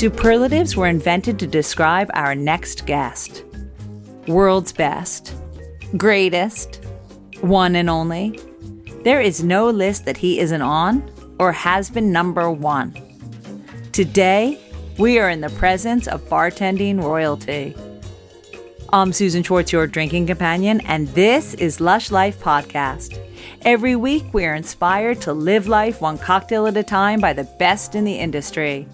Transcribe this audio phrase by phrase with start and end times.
[0.00, 3.44] Superlatives were invented to describe our next guest.
[4.26, 5.34] World's best,
[5.98, 6.82] greatest,
[7.42, 8.40] one and only.
[9.04, 11.04] There is no list that he isn't on
[11.38, 12.94] or has been number one.
[13.92, 14.58] Today,
[14.96, 17.76] we are in the presence of bartending royalty.
[18.94, 23.18] I'm Susan Schwartz, your drinking companion, and this is Lush Life Podcast.
[23.66, 27.44] Every week, we are inspired to live life one cocktail at a time by the
[27.58, 28.88] best in the industry.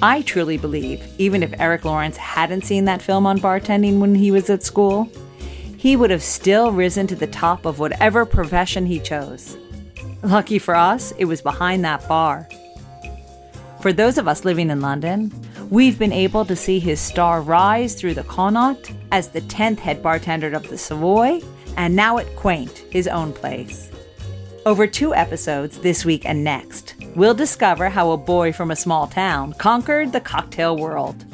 [0.00, 4.30] I truly believe, even if Erik Lorincz hadn't seen that film on bartending when he
[4.30, 5.10] was at school,
[5.76, 9.56] he would have still risen to the top of whatever profession he chose.
[10.22, 12.48] Lucky for us, it was behind that bar.
[13.80, 15.32] For those of us living in London,
[15.68, 20.00] we've been able to see his star rise through the Connaught as the 10th head
[20.00, 21.40] bartender of the Savoy,
[21.76, 23.90] and now at Kwānt, his own place.
[24.64, 29.08] Over two episodes, this week and next, we'll discover how a boy from a small
[29.08, 31.24] town conquered the cocktail world.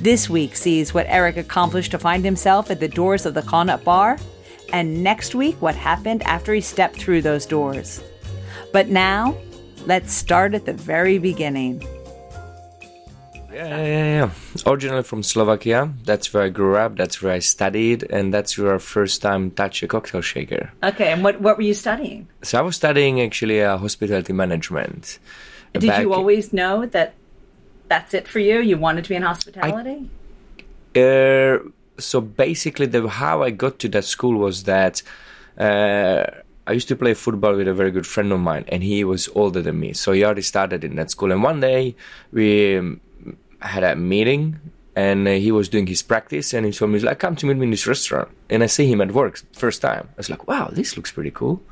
[0.00, 3.84] This week sees what Erik accomplished to find himself at the doors of the Connaught
[3.84, 4.18] Bar,
[4.72, 8.02] and next week what happened after he stepped through those doors.
[8.72, 9.36] But now,
[9.84, 11.86] let's start at the very beginning.
[13.56, 14.30] Yeah, yeah, yeah.
[14.66, 15.88] Originally from Slovakia.
[16.04, 16.96] That's where I grew up.
[16.96, 20.72] That's where I studied, and that's where I first time touched a cocktail shaker.
[20.84, 22.28] Okay, and what, what were you studying?
[22.42, 25.18] So I was studying actually uh, hospitality management.
[25.72, 27.14] Did Back- you always know that
[27.88, 28.60] that's it for you?
[28.60, 30.10] You wanted to be in hospitality?
[30.94, 31.58] Uh,
[31.98, 35.02] so basically, the how I got to that school was that
[35.56, 36.26] uh,
[36.66, 39.30] I used to play football with a very good friend of mine, and he was
[39.34, 39.94] older than me.
[39.94, 41.32] So he already started in that school.
[41.32, 41.96] And one day
[42.32, 43.00] we um,
[43.66, 44.60] had a meeting,
[44.94, 47.46] and uh, he was doing his practice, and he told me, he's like, "Come to
[47.46, 50.08] meet me in this restaurant." And I see him at work first time.
[50.12, 51.62] I was like, "Wow, this looks pretty cool."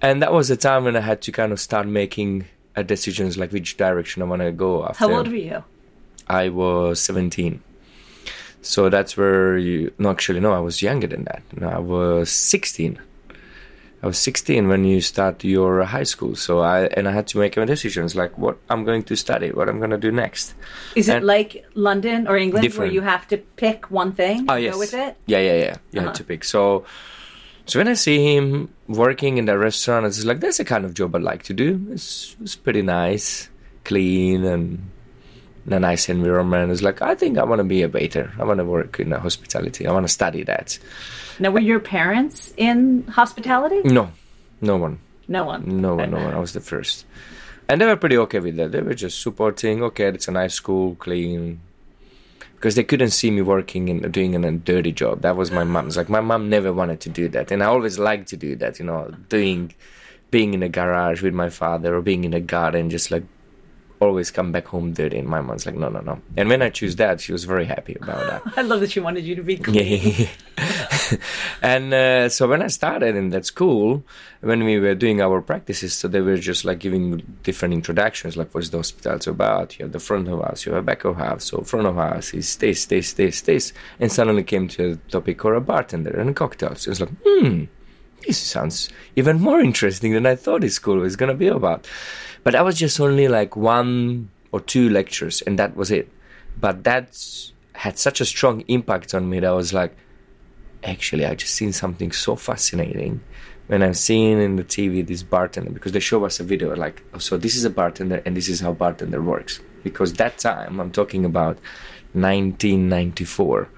[0.00, 3.38] And that was the time when I had to kind of start making uh, decisions,
[3.38, 4.98] like which direction I want to go after.
[4.98, 5.64] How old were you?
[6.28, 7.62] I was 17.
[8.62, 9.92] So that's where you.
[9.98, 11.42] No, actually, no, I was younger than that.
[11.56, 12.98] No, I was 16.
[14.02, 16.34] I was 16 when you start your high school.
[16.34, 19.52] So I and I had to make my decisions, like what I'm going to study,
[19.52, 20.54] what I'm going to do next.
[20.96, 22.90] Is it like London or England Different.
[22.90, 25.16] where you have to pick one thing Oh yes, go with it?
[25.26, 25.76] yeah, yeah, yeah.
[25.92, 26.08] You Uh-huh.
[26.08, 26.42] had to pick.
[26.42, 26.84] So,
[27.66, 30.94] so when I see him working in the restaurant, it's like that's the kind of
[30.94, 31.86] job I'd like to do.
[31.92, 33.50] It's it's pretty nice,
[33.84, 34.90] clean, and
[35.70, 36.72] a nice environment.
[36.72, 38.32] It's like I think I want to be a waiter.
[38.38, 39.86] I want to work in hospitality.
[39.86, 40.78] I want to study that.
[41.38, 43.80] Now, were your parents in hospitality?
[43.84, 44.10] No,
[44.60, 45.80] no one, No one.
[45.80, 46.34] no one, no one.
[46.34, 47.06] I was the first,
[47.68, 48.72] and they were pretty okay with that.
[48.72, 49.82] They were just supporting.
[49.82, 51.60] Okay, it's a nice school, clean.
[52.56, 55.22] Because they couldn't see me working and doing a dirty job.
[55.22, 55.96] That was my mom's.
[55.96, 58.78] Like my mom never wanted to do that, and I always liked to do that.
[58.78, 59.74] You know, doing,
[60.30, 63.24] being in a garage with my father or being in a garden, just like
[64.02, 65.18] always come back home dirty.
[65.18, 66.20] And my mom's like, no, no, no.
[66.36, 68.52] And when I choose that, she was very happy about that.
[68.58, 70.28] I love that she wanted you to be clean.
[70.58, 71.16] Yeah.
[71.62, 74.04] and uh, so when I started in that school,
[74.40, 78.54] when we were doing our practices, so they were just like giving different introductions, like
[78.54, 79.78] what's the hospitality about?
[79.78, 81.44] You have the front of house, you have back of house.
[81.44, 85.44] So front of house is this, this, this, this, and suddenly came to a topic
[85.44, 86.86] or a bartender and cocktails.
[86.86, 87.64] It was like, hmm,
[88.26, 91.86] this sounds even more interesting than I thought this school was gonna be about.
[92.44, 96.08] But that was just only like one or two lectures, and that was it.
[96.60, 97.18] But that
[97.74, 99.96] had such a strong impact on me that I was like,
[100.84, 103.20] actually, I just seen something so fascinating
[103.68, 107.02] when I'm seeing in the TV this bartender because they show us a video like,
[107.14, 109.60] oh, so this is a bartender and this is how bartender works.
[109.82, 111.58] Because that time I'm talking about
[112.12, 113.68] 1994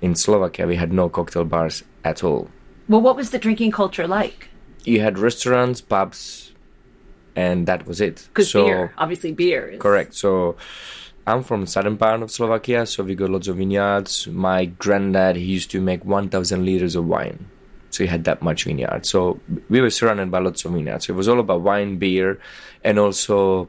[0.00, 2.50] in Slovakia, we had no cocktail bars at all.
[2.88, 4.48] Well, what was the drinking culture like?
[4.84, 6.52] You had restaurants, pubs,
[7.36, 8.28] and that was it.
[8.28, 9.68] Because So- beer, obviously, beer.
[9.68, 10.14] Is, Correct.
[10.14, 10.56] So
[11.26, 14.26] I'm from southern part of Slovakia, so we got lots of vineyards.
[14.28, 17.46] My granddad he used to make 1,000 liters of wine,
[17.90, 19.04] so he had that much vineyard.
[19.04, 21.06] So we were surrounded by lots of vineyards.
[21.06, 22.40] So it was all about wine, beer,
[22.82, 23.68] and also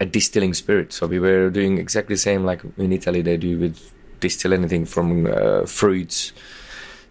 [0.00, 0.92] a distilling spirit.
[0.92, 3.80] So we were doing exactly the same like in Italy they do with
[4.20, 6.32] distill anything from uh, fruits.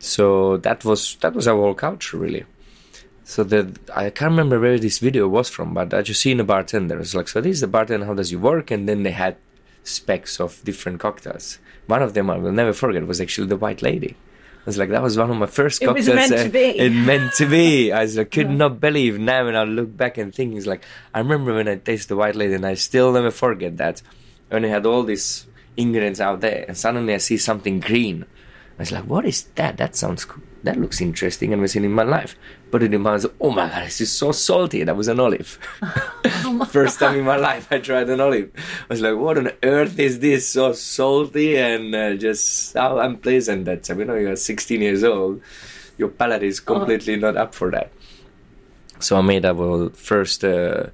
[0.04, 2.46] So that was that was our whole culture really.
[3.24, 6.44] So the I can't remember where this video was from, but I just seen a
[6.44, 7.00] bartender.
[7.00, 8.06] It's like, so this is the bartender.
[8.06, 8.70] How does he work?
[8.70, 9.38] And then they had
[9.86, 11.58] specs of different cocktails.
[11.88, 14.18] One of them I will never forget was actually the White Lady.
[14.64, 16.30] I was like, that was one of my first It was cocktails.
[16.30, 16.80] meant to uh, be.
[16.80, 17.94] It meant to be.
[17.94, 20.84] I was like, could not believe now when I look back and think, it's like,
[21.14, 24.02] I remember when I tasted the White Lady, and I still never forget that.
[24.50, 28.26] When I had all these ingredients out there, and suddenly I see something green.
[28.78, 29.78] I was like, what is that?
[29.78, 30.44] That sounds cool.
[30.64, 31.54] That looks interesting.
[31.54, 32.36] And was in my life.
[32.72, 34.84] But in my mind, oh my god, this is so salty.
[34.84, 35.60] That was an olive.
[36.70, 38.52] First time in my life I tried an olive.
[38.56, 40.50] I was like, what on earth is this?
[40.50, 43.66] So salty and uh, just how unpleasant.
[43.66, 45.42] That's you know you're 16 years old.
[45.98, 47.92] Your palate is completely not up for that.
[49.00, 50.44] So I made our first.
[50.44, 50.88] Uh,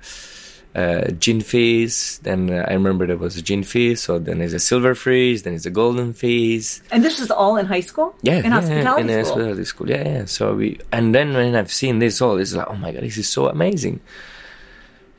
[0.76, 2.20] uh, gin fizz.
[2.24, 4.02] Then uh, I remember there was a gin fizz.
[4.02, 5.44] So then there's a silver fizz.
[5.44, 6.82] Then there's a golden fizz.
[6.92, 8.16] And this is all in high school.
[8.22, 9.36] Yeah, in yeah, hospitality in school.
[9.36, 9.90] hospitality school.
[9.90, 10.26] Yeah, yeah.
[10.26, 13.18] So we and then when I've seen this all, it's like, oh my god, this
[13.18, 14.00] is so amazing.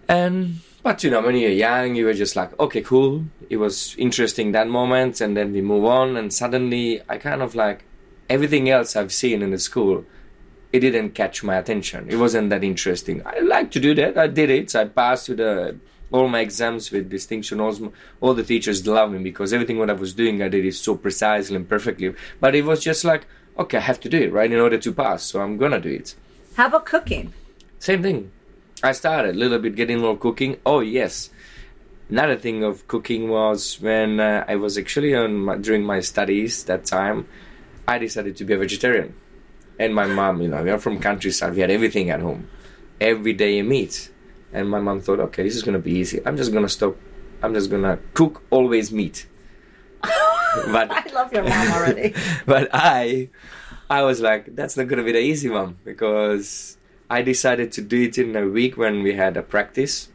[0.08, 3.25] And but you know, when you're young, you were just like, okay, cool.
[3.49, 7.55] It was interesting that moment, and then we move on, and suddenly I kind of
[7.55, 7.85] like
[8.29, 10.05] everything else I've seen in the school
[10.72, 12.06] it didn't catch my attention.
[12.08, 13.22] It wasn't that interesting.
[13.26, 14.17] I like to do that.
[14.17, 14.75] I did it.
[14.75, 15.76] I passed to the
[16.12, 17.61] all my exams with distinction.
[17.61, 20.75] All, all the teachers loved me because everything what I was doing, I did it
[20.75, 22.14] so precisely and perfectly.
[22.40, 23.26] But it was just like,
[23.58, 25.25] okay, I have to do it right in order to pass.
[25.25, 26.14] So I'm gonna do it.
[26.56, 27.32] How about cooking?
[27.78, 28.31] Same thing.
[28.82, 30.58] I started a little bit getting more cooking.
[30.64, 31.31] Oh yes.
[32.08, 36.64] Another thing of cooking was when uh, I was actually on my, during my studies
[36.64, 37.28] that time.
[37.87, 39.14] I decided to be a vegetarian
[39.80, 41.54] and my mom, you know, we are from countryside.
[41.54, 42.48] We had everything at home,
[43.00, 44.10] every day meat.
[44.52, 46.20] And my mom thought, okay, this is gonna be easy.
[46.26, 46.96] I'm just gonna stop.
[47.42, 49.26] I'm just gonna cook always meat.
[50.02, 52.14] but I love your mom already.
[52.46, 53.30] but I,
[53.88, 56.76] I was like, that's not gonna be the easy one because
[57.08, 60.10] I decided to do it in a week when we had a practice,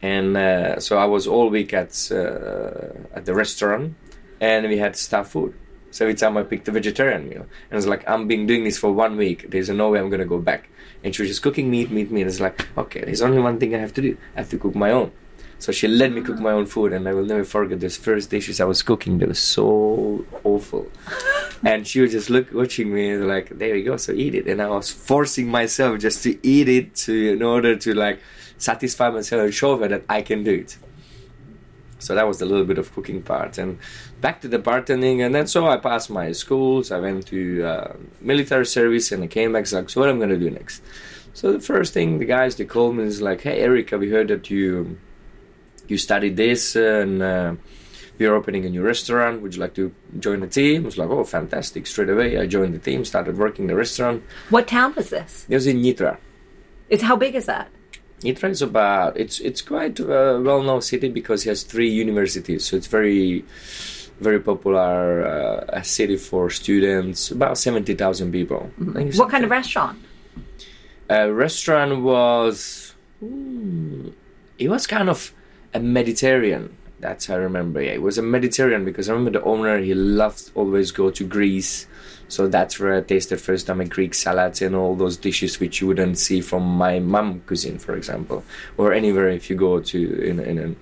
[0.00, 3.96] and uh, so I was all week at uh, at the restaurant,
[4.40, 5.54] and we had staff food.
[5.92, 8.78] So every time I picked the vegetarian meal, and it's like I'm been doing this
[8.78, 9.50] for one week.
[9.50, 10.70] There's no way I'm gonna go back.
[11.04, 12.22] And she was just cooking meat, meat, meat.
[12.22, 14.16] And it's like okay, there's only one thing I have to do.
[14.34, 15.12] I have to cook my own.
[15.58, 18.30] So she let me cook my own food, and I will never forget those first
[18.30, 19.18] dishes I was cooking.
[19.18, 20.90] They were so awful,
[21.64, 24.48] and she was just look watching me and like, "There you go, so eat it."
[24.48, 28.18] And I was forcing myself just to eat it to in order to like
[28.58, 30.78] satisfy myself and show her that I can do it.
[32.02, 33.78] So that was a little bit of cooking part, and
[34.20, 35.24] back to the bartending.
[35.24, 36.90] And then so I passed my schools.
[36.90, 39.70] I went to uh, military service, and I came back.
[39.72, 40.82] Like, so what am I'm gonna do next?
[41.34, 44.28] So the first thing the guys they called me is like, "Hey, Erica, we heard
[44.28, 44.98] that you
[45.88, 47.54] you studied this and." Uh,
[48.18, 49.42] we are opening a new restaurant.
[49.42, 50.82] Would you like to join the team?
[50.82, 51.86] I was like, oh, fantastic.
[51.86, 54.22] Straight away, I joined the team, started working the restaurant.
[54.50, 55.46] What town was this?
[55.48, 56.18] It was in Nitra.
[56.88, 57.68] It's how big is that?
[58.22, 62.76] Nitra is about it's it's quite a well-known city because it has three universities, so
[62.76, 63.44] it's very
[64.20, 67.30] very popular uh, a city for students.
[67.30, 68.70] About seventy thousand people.
[68.78, 69.18] Mm-hmm.
[69.18, 69.98] What kind of restaurant?
[71.08, 74.10] A restaurant was hmm,
[74.58, 75.34] it was kind of
[75.74, 76.76] a Mediterranean.
[77.00, 77.82] That's how I remember.
[77.82, 79.78] Yeah, it was a Mediterranean because I remember the owner.
[79.78, 81.86] He loved always go to Greece.
[82.32, 85.82] So that's where I tasted first time a Greek salads and all those dishes which
[85.82, 88.42] you wouldn't see from my mom cuisine, for example,
[88.78, 90.58] or anywhere if you go to in in.
[90.58, 90.76] in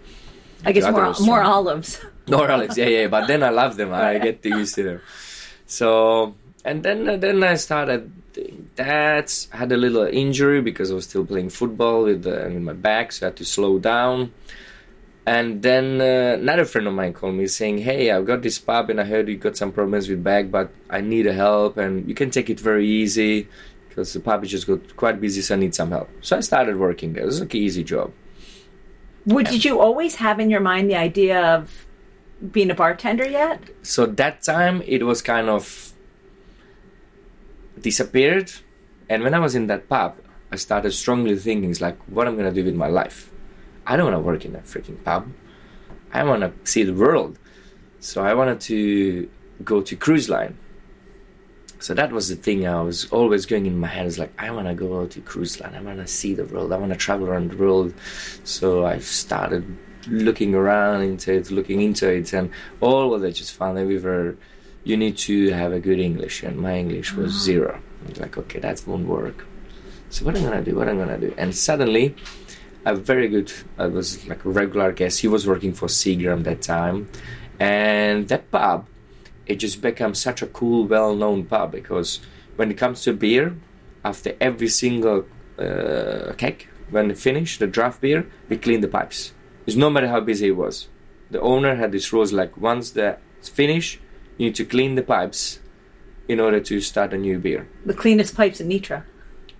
[0.64, 1.98] I guess more more olives.
[2.30, 3.06] More olives, yeah, yeah.
[3.08, 3.92] But then I love them.
[3.92, 5.00] I get used to them.
[5.66, 8.12] So and then then I started
[8.76, 9.46] that.
[9.50, 13.10] Had a little injury because I was still playing football with uh, with my back,
[13.10, 14.30] so I had to slow down.
[15.30, 18.90] And then uh, another friend of mine called me saying, "Hey, I've got this pub,
[18.90, 22.08] and I heard you got some problems with back, but I need a help, and
[22.08, 23.46] you can take it very easy
[23.88, 26.40] because the pub is just got quite busy, so I need some help." So I
[26.40, 27.22] started working there.
[27.22, 28.10] It was like an easy job.
[29.24, 31.86] Well, did you always have in your mind the idea of
[32.50, 33.60] being a bartender yet?
[33.82, 35.92] So that time it was kind of
[37.80, 38.50] disappeared,
[39.08, 40.16] and when I was in that pub,
[40.50, 43.30] I started strongly thinking, "It's like what I'm gonna do with my life."
[43.90, 45.32] I don't want to work in a freaking pub.
[46.12, 47.40] I want to see the world.
[47.98, 49.28] So I wanted to
[49.64, 50.56] go to cruise line.
[51.80, 54.06] So that was the thing I was always going in my head.
[54.06, 55.74] Is like I want to go to cruise line.
[55.74, 56.72] I want to see the world.
[56.72, 57.92] I want to travel around the world.
[58.44, 59.64] So I started
[60.06, 63.98] looking around into it, looking into it, and all what I just found that we
[63.98, 64.36] were.
[64.84, 67.50] You need to have a good English, and my English was mm-hmm.
[67.50, 67.82] zero.
[68.04, 69.46] I was like, okay, that won't work.
[70.10, 70.76] So what I'm gonna do?
[70.76, 71.34] What I'm gonna do?
[71.36, 72.14] And suddenly,
[72.84, 75.20] a very good I was like a regular guest.
[75.20, 77.08] He was working for Seagram that time,
[77.58, 78.86] and that pub,
[79.46, 82.20] it just became such a cool, well-known pub because
[82.56, 83.56] when it comes to beer,
[84.04, 85.26] after every single
[85.58, 89.32] uh, keg, when finished the draft beer, we clean the pipes.
[89.66, 90.88] It's no matter how busy it was.
[91.30, 94.00] The owner had this rules like once that's finished,
[94.36, 95.60] you need to clean the pipes
[96.28, 97.68] in order to start a new beer.
[97.84, 99.04] The cleanest pipes in Nitra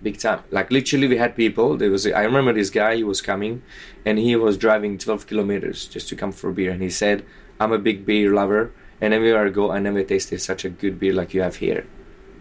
[0.03, 3.21] big time like literally we had people there was i remember this guy he was
[3.21, 3.61] coming
[4.05, 7.23] and he was driving 12 kilometers just to come for a beer and he said
[7.59, 10.99] i'm a big beer lover And everywhere I go, I never tasted such a good
[10.99, 11.87] beer like you have here.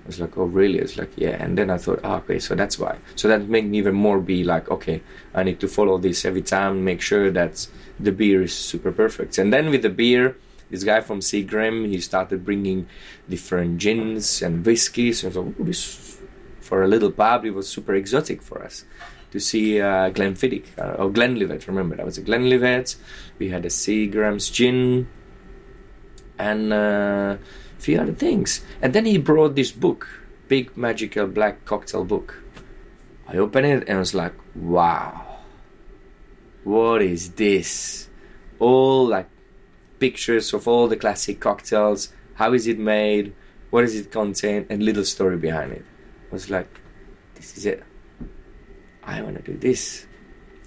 [0.04, 0.78] I was like, oh, really?
[0.78, 1.42] It's like, yeah.
[1.42, 2.98] And then I thought, oh, okay, so that's why.
[3.16, 5.00] So that made me even more be like, okay,
[5.34, 7.66] I need to follow this every time, make sure that
[7.98, 9.38] the beer is super perfect.
[9.38, 10.36] And then with the beer,
[10.70, 12.86] this guy from Seagram, he started bringing
[13.28, 15.24] different gins and whiskeys.
[15.24, 16.09] And so this,
[16.70, 18.84] for a little pub, it was super exotic for us
[19.32, 21.66] to see uh, Glenfiddich uh, or Glenlivet.
[21.66, 22.94] Remember, that was a Glenlivet.
[23.40, 25.08] We had a Seagram's gin
[26.38, 27.36] and uh,
[27.76, 28.64] a few other things.
[28.80, 30.06] And then he brought this book,
[30.46, 32.40] big magical black cocktail book.
[33.26, 35.38] I opened it and I was like, wow,
[36.62, 38.08] what is this?
[38.60, 39.28] All like
[39.98, 42.12] pictures of all the classic cocktails.
[42.34, 43.34] How is it made?
[43.70, 44.66] What does it contain?
[44.70, 45.84] And little story behind it.
[46.30, 46.68] Was like,
[47.34, 47.82] this is it.
[49.02, 50.06] I want to do this.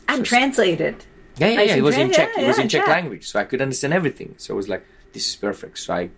[0.08, 0.96] And So- translated.
[1.38, 1.76] Yeah, yeah, yeah.
[1.78, 2.12] It was in.
[2.12, 2.30] Czech.
[2.38, 2.90] Yeah, it was yeah, in Czech Czech.
[2.96, 4.36] language, so I could understand everything.
[4.38, 6.10] So I was like, "This is perfect." So I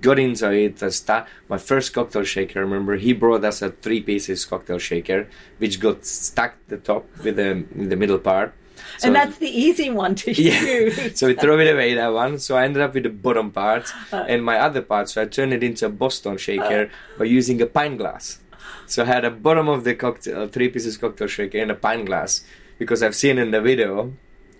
[0.00, 0.82] got into it.
[0.82, 2.60] I start my first cocktail shaker.
[2.60, 5.28] Remember he brought us a three pieces cocktail shaker,
[5.58, 8.54] which got stuck the top with the in the middle part.
[8.98, 10.62] So and that's the easy one to yeah.
[10.62, 11.18] use.
[11.18, 12.38] so we throw it away that one.
[12.38, 14.24] So I ended up with the bottom part Uh.
[14.28, 15.10] and my other part.
[15.10, 16.88] So I turned it into a Boston shaker
[17.18, 18.38] by using a pint glass.
[18.86, 22.06] So I had a bottom of the cocktail, three pieces cocktail shaker and a pint
[22.06, 22.44] glass
[22.78, 24.12] because I've seen in the video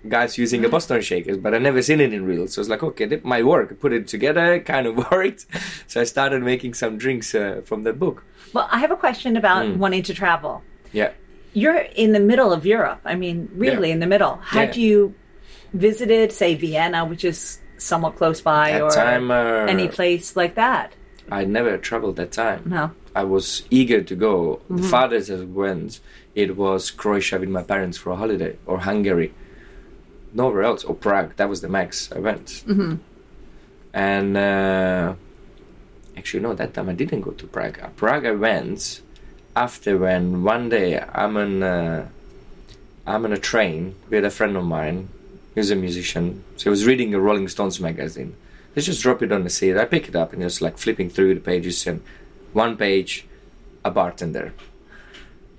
[0.09, 2.47] guys using a Boston shakers, but I never seen it in real.
[2.47, 3.73] So I was like, okay, that might work.
[3.73, 5.47] I put it together, kind of worked.
[5.89, 8.23] So I started making some drinks uh, from that book.
[8.55, 9.77] well, I have a question about Mm.
[9.79, 10.63] wanting to travel.
[10.93, 11.11] Yeah.
[11.55, 13.01] You're in the middle of Europe.
[13.05, 13.95] I mean, really Yeah.
[13.95, 14.37] in the middle.
[14.37, 14.83] Had Yeah.
[14.85, 15.15] you
[15.73, 20.55] visited, say, Vienna, which is somewhat close by, At or time, uh, any place like
[20.55, 20.93] that?
[21.31, 22.63] I never traveled that time.
[22.67, 22.93] No.
[23.17, 24.37] I was eager to go.
[24.37, 24.77] Mm-hmm.
[24.77, 26.01] The farthest I went,
[26.35, 29.33] it was Croatia with my parents for a holiday, or Hungary.
[30.35, 31.35] Nowhere else, or Prague.
[31.37, 32.47] That was the max I went.
[32.69, 32.97] Mm-hmm.
[33.95, 35.15] And uh,
[36.15, 37.79] actually, no, that time I didn't go to Prague.
[37.83, 39.01] Uh, Prague I went
[39.57, 42.09] after when one day I'm on uh,
[43.07, 45.09] I'm on a train with a friend of mine
[45.55, 46.45] who's a musician.
[46.57, 48.37] So he was reading a Rolling Stones magazine.
[48.75, 49.79] Let's just drop it on the seat.
[49.79, 52.03] I pick it up and just like flipping through the pages and
[52.57, 53.27] one page,
[53.85, 54.53] a bartender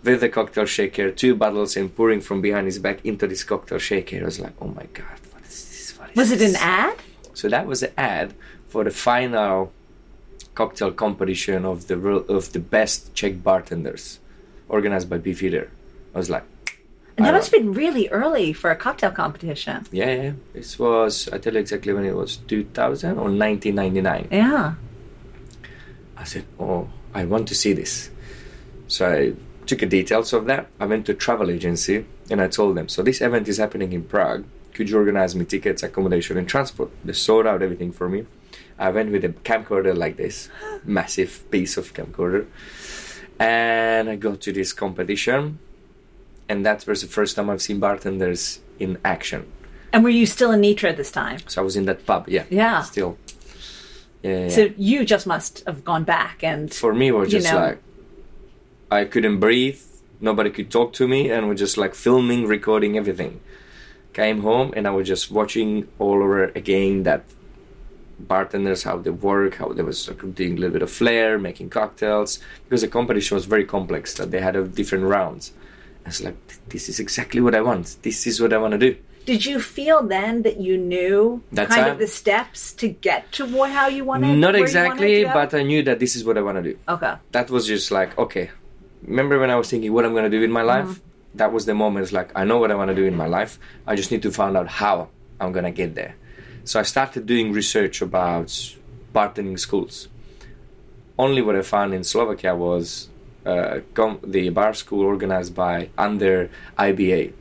[0.04, 3.78] with a cocktail shaker, two bottles, and pouring from behind his back into this cocktail
[3.78, 4.18] shaker.
[4.22, 5.98] I was like, oh my god, what is this?
[5.98, 6.98] What is Was it an ad?
[7.34, 8.34] So that was the ad
[8.68, 9.72] for the final
[10.56, 11.98] cocktail competition of the
[12.38, 14.20] of the best Czech bartenders,
[14.70, 15.70] organized by Beefeater.
[16.16, 16.44] I was like,
[17.18, 19.86] And that must have been really early for a cocktail competition.
[19.92, 20.32] yeah, yeah.
[20.54, 24.30] This was I tell you exactly when it was, 2000 or 1999.
[24.32, 24.74] Yeah.
[26.18, 28.10] I said, oh, I want to see this.
[28.88, 29.34] So I
[29.66, 30.68] took the details of that.
[30.80, 33.94] I went to a travel agency and I told them, so this event is happening
[33.94, 34.46] in Prague.
[34.74, 36.90] Could you organize me tickets, accommodation, and transport?
[37.04, 38.26] They sorted out everything for me.
[38.78, 40.50] I went with a camcorder like this,
[40.86, 42.46] massive piece of camcorder,
[43.40, 45.60] and I got to this competition.
[46.50, 49.52] And that was the first time I've seen bartenders in action.
[49.92, 51.40] And were you still in Nitra this time?
[51.48, 52.82] So I was in that pub, yeah, Yeah.
[52.84, 53.18] still.
[54.24, 57.40] Yeah, yeah, So you just must have gone back and for me it was you
[57.40, 57.60] just know.
[57.60, 57.80] like
[58.92, 59.82] I couldn't breathe,
[60.22, 63.42] nobody could talk to me, and we're just like filming, recording everything.
[64.14, 67.24] Came home and I was just watching all over again that
[68.20, 71.70] bartenders how they work, how they was like, doing a little bit of flair, making
[71.70, 74.14] cocktails because the competition was very complex.
[74.16, 75.52] That they had a different rounds.
[76.06, 76.36] I was like,
[76.70, 77.98] this is exactly what I want.
[78.02, 78.98] This is what I want to do.
[79.28, 81.92] Did you feel then that you knew That kind time?
[81.92, 84.40] of the steps to get to what, how you wanted?
[84.40, 85.54] Not exactly, wanted but?
[85.54, 86.76] I knew that this is what I want to do.
[86.96, 87.14] okay.
[87.36, 88.50] that was just like okay
[89.06, 90.92] remember when i was thinking what i'm going to do in my life
[91.38, 93.30] that was the moment it's like i know what i want to do in my
[93.38, 94.96] life i just need to find out how
[95.40, 96.14] i'm going to get there
[96.70, 98.50] so i started doing research about
[99.14, 100.10] bartending schools
[101.26, 103.10] only what i found in slovakia was
[103.46, 106.50] uh, com- the bar school organized by under
[106.90, 107.32] iba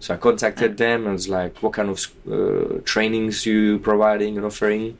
[0.00, 1.98] so i contacted them and was like what kind of
[2.30, 4.98] uh, trainings you providing and offering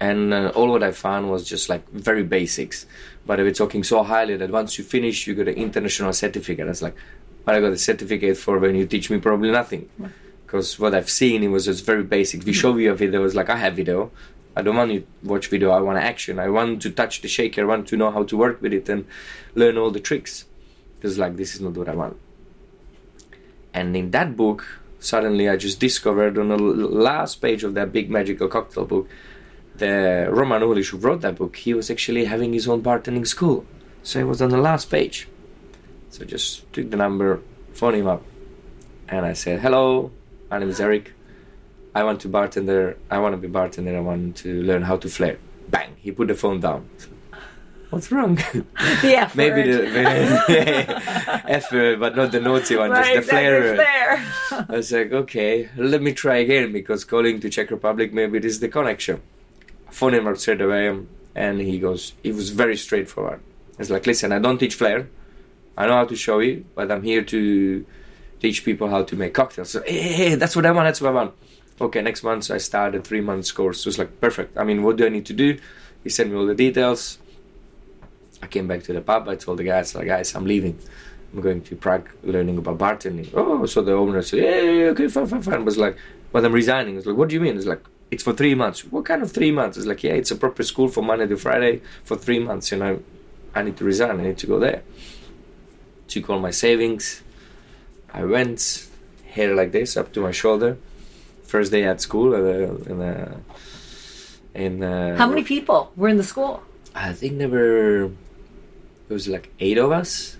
[0.00, 2.86] and uh, all what I found was just like very basics.
[3.26, 6.66] But they were talking so highly that once you finish, you get an international certificate.
[6.66, 6.96] I was like,
[7.44, 9.88] what I got a certificate for when you teach me probably nothing.
[10.46, 12.44] Because what I've seen, it was just very basic.
[12.44, 14.10] We show you a video, it's like, I have video.
[14.56, 16.38] I don't want to watch video, I want action.
[16.38, 18.88] I want to touch the shaker, I want to know how to work with it
[18.88, 19.04] and
[19.54, 20.46] learn all the tricks.
[20.94, 22.16] Because like, this is not what I want.
[23.74, 24.66] And in that book,
[24.98, 29.08] suddenly I just discovered on the last page of that big magical cocktail book,
[29.76, 33.64] the Roman Ulish who wrote that book, he was actually having his own bartending school.
[34.02, 35.28] So it was on the last page.
[36.10, 37.40] So just took the number,
[37.74, 38.22] phoned him up,
[39.08, 40.10] and I said, Hello,
[40.50, 41.12] my name is Erik.
[41.94, 42.96] I want to bartender.
[43.10, 43.96] I want to be bartender.
[43.96, 45.38] I want to learn how to flare.
[45.68, 45.96] Bang!
[45.96, 46.88] He put the phone down.
[47.90, 48.36] What's wrong?
[49.02, 49.88] The F Maybe word.
[49.92, 51.02] the
[51.50, 54.24] F word, but not the naughty one, right, just the flair flare.
[54.52, 54.66] word.
[54.68, 58.52] I was like, okay, let me try again because calling to Czech Republic, maybe this
[58.52, 59.22] is the connection.
[59.90, 60.94] Phone him up straight away,
[61.34, 63.40] and he goes, he was very straightforward.
[63.78, 65.08] He's like, listen, I don't teach flair.
[65.76, 67.86] I know how to show you, but I'm here to
[68.40, 69.70] teach people how to make cocktails.
[69.70, 71.34] So, hey, hey, hey, that's what I want, that's what I want.
[71.80, 73.80] Okay, next month I start a three months course.
[73.82, 74.58] So it's like, perfect.
[74.58, 75.58] I mean, what do I need to do?
[76.02, 77.18] He sent me all the details.
[78.42, 79.28] I came back to the pub.
[79.28, 80.78] I told the guys, like, guys, I'm leaving.
[81.32, 83.30] I'm going to Prague learning about bartending.
[83.34, 85.64] Oh, so the owner said, yeah, yeah, yeah, okay, fine, fine, fine.
[85.64, 85.96] Was like,
[86.32, 86.96] but I'm resigning.
[86.96, 87.56] It's like, what do you mean?
[87.56, 88.84] It's like, it's for three months.
[88.84, 89.76] What kind of three months?
[89.76, 92.72] It's like, yeah, it's a proper school from Monday to Friday for three months.
[92.72, 93.02] You know,
[93.54, 94.20] I need to resign.
[94.20, 94.82] I need to go there.
[96.06, 97.22] Took all my savings.
[98.12, 98.86] I went,
[99.30, 100.78] hair like this, up to my shoulder.
[101.42, 102.38] First day at school, uh,
[102.90, 103.36] in, uh,
[104.54, 106.62] in uh, How many people were in the school?
[106.94, 108.10] I think there were
[109.08, 110.36] it was like eight of us,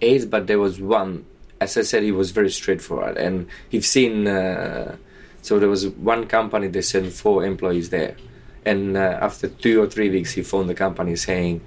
[0.00, 1.24] eight, but there was one.
[1.60, 4.26] As I said, he was very straightforward, and he've seen.
[4.26, 4.96] Uh,
[5.42, 8.16] so there was one company they sent four employees there,
[8.64, 11.60] and uh, after two or three weeks, he phoned the company saying,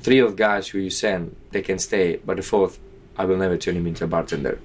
[0.00, 2.78] three of guys who you send they can stay, but the fourth.
[3.18, 4.60] I will never turn him into a bartender.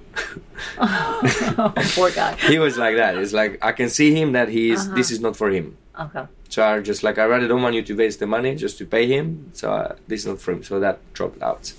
[0.76, 2.34] oh, poor guy.
[2.36, 3.16] he was like that.
[3.16, 4.86] It's like I can see him that he is.
[4.86, 4.94] Uh-huh.
[4.94, 5.78] This is not for him.
[6.02, 6.24] Okay.
[6.48, 8.86] So I just like I rather don't want you to waste the money just to
[8.86, 9.50] pay him.
[9.54, 10.62] So uh, this is not for him.
[10.62, 11.72] So that dropped out.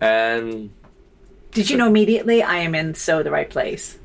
[0.00, 0.70] And
[1.52, 3.98] Did you know immediately I am in so the right place?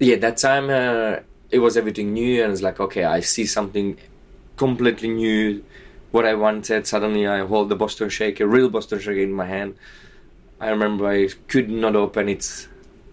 [0.00, 1.20] yeah, that time uh,
[1.50, 3.96] it was everything new, and it's like okay, I see something
[4.56, 5.64] completely new.
[6.10, 6.86] What I wanted.
[6.86, 9.74] Suddenly, I hold the Boston Shaker, real Boston Shaker, in my hand.
[10.60, 12.68] I remember I could not open it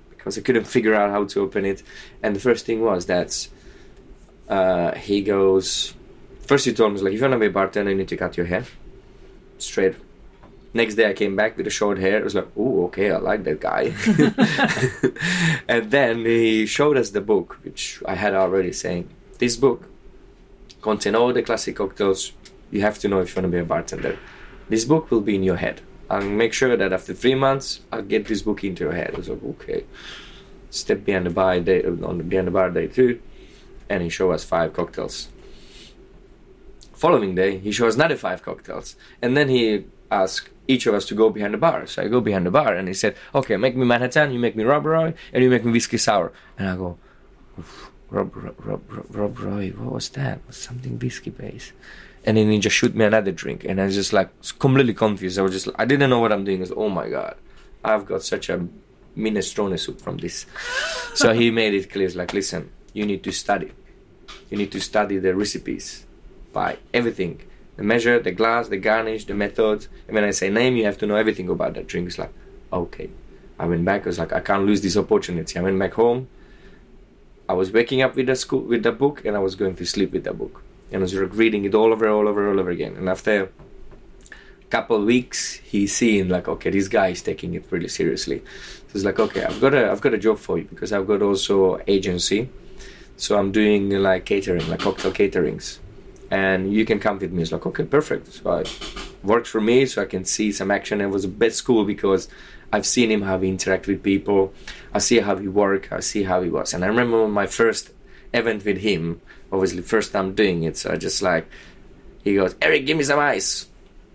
[0.10, 1.82] because I couldn't figure out how to open it.
[2.22, 3.48] And the first thing was that
[4.48, 5.94] uh, he goes.
[6.42, 8.18] First, he told me like, if you want to be a bartender, you need to
[8.18, 8.66] cut your hair
[9.58, 9.96] straight.
[10.74, 12.18] Next day, I came back with a short hair.
[12.18, 13.94] It was like, oh, okay, I like that guy.
[15.68, 19.90] and then he showed us the book, which I had already saying, this book
[20.82, 22.32] contains all the classic cocktails
[22.72, 24.18] you have to know if you want to be a bartender.
[24.70, 25.82] This book will be in your head.
[26.10, 29.12] I'll make sure that after three months, I'll get this book into your head.
[29.14, 29.86] I was like, okay.
[30.70, 33.22] Step behind the bar day on the behind the bar day two,
[33.92, 35.28] and he showed us five cocktails.
[36.94, 41.06] Following day, he showed us another five cocktails, and then he asked each of us
[41.08, 41.86] to go behind the bar.
[41.88, 44.56] So I go behind the bar, and he said, "Okay, make me Manhattan, you make
[44.56, 46.98] me Rob Roy, and you make me whiskey sour." And I go,
[47.60, 48.84] "Oof, Rob Rob Rob
[49.20, 50.40] Rob, Roy, what was that?
[50.48, 51.74] Was something whiskey based?
[52.24, 55.40] And then he just shoot me another drink, and I was just like completely confused.
[55.40, 56.60] I was just, I didn't know what I'm doing.
[56.60, 57.36] I was, oh my god,
[57.84, 58.68] I've got such a
[59.18, 60.46] minestrone soup from this.
[61.16, 63.72] so he made it clear, like, listen, you need to study.
[64.52, 66.06] You need to study the recipes
[66.54, 67.42] by everything.
[67.78, 69.88] The measure, the glass, the garnish, the methods.
[70.08, 72.08] And when I say name, you have to know everything about that drink.
[72.08, 72.34] It's like,
[72.72, 73.10] okay.
[73.58, 75.58] I went back, I was like, I can't lose this opportunity.
[75.58, 76.28] I went back home.
[77.48, 79.86] I was waking up with the school with the book and I was going to
[79.86, 80.64] sleep with the book.
[80.92, 82.96] And I was reading it all over, all over, all over again.
[82.98, 83.50] And after a
[84.70, 88.40] couple of weeks, he's seeing like, okay, this guy is taking it really seriously.
[88.88, 91.08] So it's like, okay, I've got a, I've got a job for you because I've
[91.08, 92.50] got also agency.
[93.22, 95.78] So I'm doing like catering, like cocktail caterings,
[96.32, 97.44] and you can come with me.
[97.44, 98.34] It's like, okay, perfect.
[98.34, 98.80] So it
[99.22, 101.00] works for me, so I can see some action.
[101.02, 102.28] It was a bit school because
[102.74, 104.56] I've seen him how he interact with people.
[104.92, 105.92] I see how he work.
[105.92, 106.74] I see how he was.
[106.74, 107.92] And I remember my first
[108.34, 109.22] event with him.
[109.52, 110.78] Obviously, first time doing it.
[110.78, 111.48] So I just like,
[112.24, 113.68] he goes, Erik, give me some ice.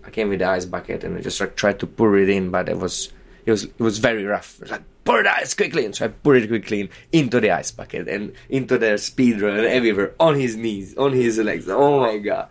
[0.03, 2.51] I came with the ice bucket and I just like tried to pour it in,
[2.51, 3.13] but it was
[3.45, 4.59] it was it was very rough.
[4.69, 7.71] Like pour the ice quickly, and so I poured it quickly in, into the ice
[7.71, 11.69] bucket and into the speed run and everywhere on his knees, on his legs.
[11.69, 12.49] Oh my god!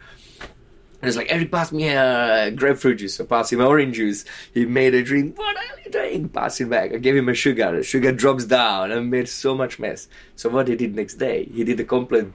[1.03, 4.25] And it's like Erik pass me a grapefruit juice, so pass him orange juice.
[4.55, 5.39] He made a drink.
[5.39, 6.31] What are you doing?
[6.31, 6.95] Pass him back.
[6.95, 7.77] I gave him a sugar.
[7.77, 10.09] The sugar drops down and made so much mess.
[10.35, 11.45] So what he did next day?
[11.45, 12.33] He did a complete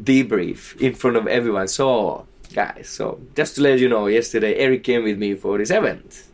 [0.00, 1.66] debrief in front of everyone.
[1.66, 5.72] So guys, so just to let you know, yesterday Erik came with me for this
[5.72, 6.28] event.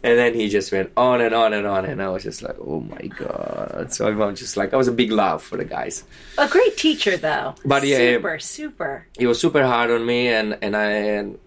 [0.00, 2.54] And then he just went on and on and on, and I was just like,
[2.60, 5.64] "Oh my god!" So I was just like, I was a big laugh for the
[5.64, 6.04] guys.
[6.38, 7.56] A great teacher, though.
[7.64, 9.06] But yeah, super, super.
[9.18, 11.38] he was super hard on me and and I and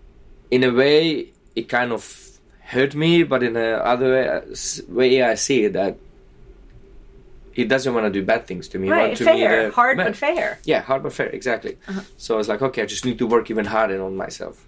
[0.52, 2.04] in a way it kind of
[2.60, 4.42] hurt me but in a other way,
[4.90, 5.96] way I see it that
[7.54, 9.72] he doesn't want to do bad things to me Right, want to fair.
[9.72, 10.08] Hard man.
[10.08, 10.60] but fair.
[10.64, 12.02] yeah hard but fair exactly Uh-huh.
[12.18, 14.66] so I was like okay I just need to work even harder on myself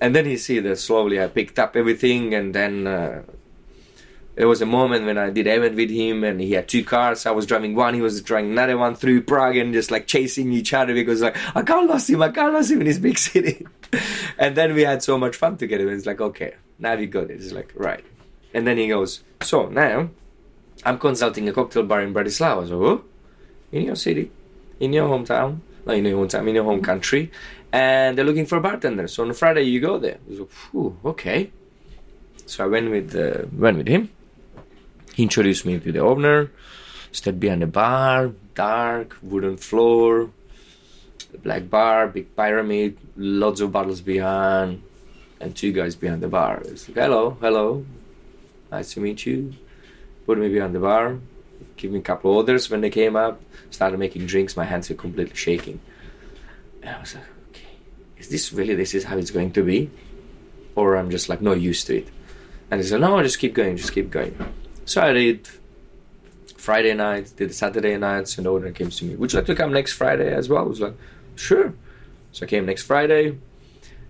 [0.00, 3.22] and then he see that slowly I picked up everything and then uh,
[4.36, 7.24] there was a moment when I did event with him, and he had two cars.
[7.24, 10.52] I was driving one, he was driving another one through Prague, and just like chasing
[10.52, 13.18] each other because like I can't lose him, I can't lose him in this big
[13.30, 13.66] city.
[14.38, 15.88] and then we had so much fun together.
[15.88, 17.40] And it's like, okay, now we got it.
[17.40, 18.04] It's like right.
[18.52, 20.10] And then he goes, so now
[20.84, 22.68] I'm consulting a cocktail bar in Bratislava.
[22.68, 23.04] So,
[23.72, 24.30] in your city,
[24.80, 27.30] in your hometown, not in your hometown, in your home country,
[27.72, 29.06] and they're looking for a bartender.
[29.06, 30.18] So on Friday you go there.
[30.36, 31.50] So, Phew, okay.
[32.46, 34.10] So I went with uh, went with him.
[35.14, 36.50] He introduced me to the owner.
[37.12, 40.30] Stood behind the bar, dark wooden floor,
[41.42, 44.82] black bar, big pyramid, lots of bottles behind,
[45.40, 46.60] and two guys behind the bar.
[46.64, 47.86] It's like, hello, hello,
[48.70, 49.54] nice to meet you.
[50.26, 51.18] Put me behind the bar,
[51.76, 53.40] give me a couple orders when they came up.
[53.70, 54.56] Started making drinks.
[54.56, 55.80] My hands were completely shaking.
[56.82, 57.76] And I was like, okay,
[58.18, 59.90] is this really this is how it's going to be,
[60.74, 62.08] or I'm just like not used to it?
[62.70, 64.36] And he said, no, just keep going, just keep going.
[64.84, 65.48] So I did
[66.56, 69.14] Friday night, did Saturday nights, and owner came to me.
[69.16, 70.64] Would you like to come next Friday as well?
[70.64, 70.94] I was like,
[71.36, 71.74] sure.
[72.32, 73.38] So I came next Friday,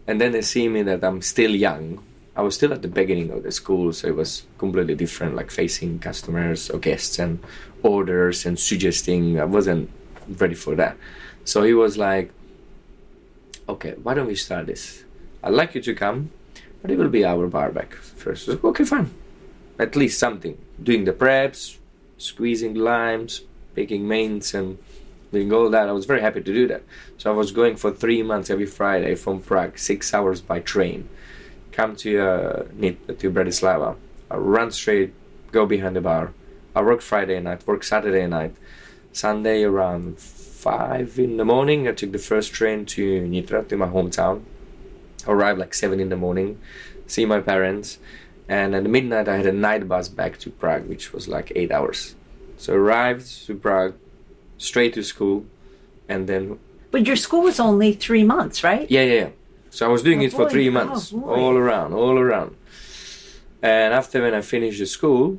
[0.07, 2.03] and then they see me that I'm still young.
[2.37, 5.51] I was still at the beginning of the school, so it was completely different, like
[5.51, 7.43] facing customers or guests and
[7.83, 9.41] orders and suggesting.
[9.41, 9.91] I wasn't
[10.29, 10.99] ready for that.
[11.45, 12.31] So he was like,
[13.69, 15.05] okay, why don't we start this?
[15.43, 16.31] I'd like you to come,
[16.83, 18.49] but it will be our bar back first.
[18.49, 19.11] Okay, fine.
[19.79, 20.59] At least something.
[20.83, 21.79] Doing the preps,
[22.19, 23.43] squeezing limes,
[23.75, 24.79] picking mains, and
[25.33, 25.89] doing all that.
[25.89, 26.83] I was very happy to do that.
[27.17, 31.09] So I was going for three months every Friday from Prague, six hours by train.
[31.77, 32.63] Come to uh,
[33.21, 33.97] to Bratislava.
[34.31, 35.13] I run straight,
[35.53, 36.33] go behind the bar.
[36.75, 38.55] I work Friday night, work Saturday night.
[39.13, 43.89] Sunday around five in the morning, I took the first train to Nitra, to my
[43.89, 44.43] hometown.
[45.27, 46.59] Arrived like seven in the morning,
[47.07, 47.99] see my parents,
[48.49, 51.71] and at midnight I had a night bus back to Prague, which was like eight
[51.73, 52.15] hours.
[52.57, 53.95] So arrived to Prague,
[54.57, 55.45] straight to school,
[56.09, 56.59] and then
[56.91, 58.91] But your school was only three months, right?
[58.91, 59.31] yeah, yeah, yeah.
[59.77, 60.53] So I was doing Oh, it for boy.
[60.55, 61.35] three Oh, months, boy.
[61.41, 62.57] all around, all around.
[63.61, 65.39] And after when I finished the school,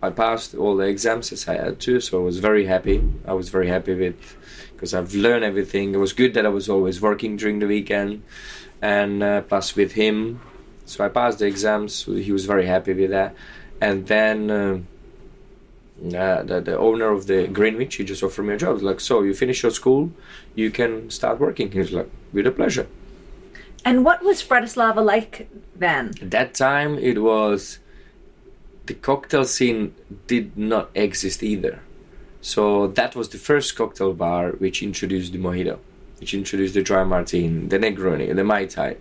[0.00, 3.04] I passed all the exams as I had to, so I was very happy.
[3.26, 4.16] I was very happy with
[4.72, 5.92] because I've learned everything.
[5.92, 8.22] It was good that I was always working during the weekend,
[8.80, 10.40] and uh, plus with him,
[10.86, 12.04] so I passed the exams.
[12.28, 13.34] He was very happy with that,
[13.78, 14.50] and then.
[14.50, 14.78] Uh,
[16.02, 18.76] uh, the, the owner of the Greenwich, he just offered me a job.
[18.76, 20.10] He's like, so you finish your school,
[20.54, 21.70] you can start working.
[21.70, 22.86] He was like, with a pleasure.
[23.84, 26.12] And what was Bratislava like then?
[26.20, 27.78] At that time, it was
[28.86, 29.94] the cocktail scene
[30.26, 31.80] did not exist either.
[32.40, 35.78] So that was the first cocktail bar which introduced the mojito,
[36.18, 38.96] which introduced the dry martini, the Negroni, the Mai Tai.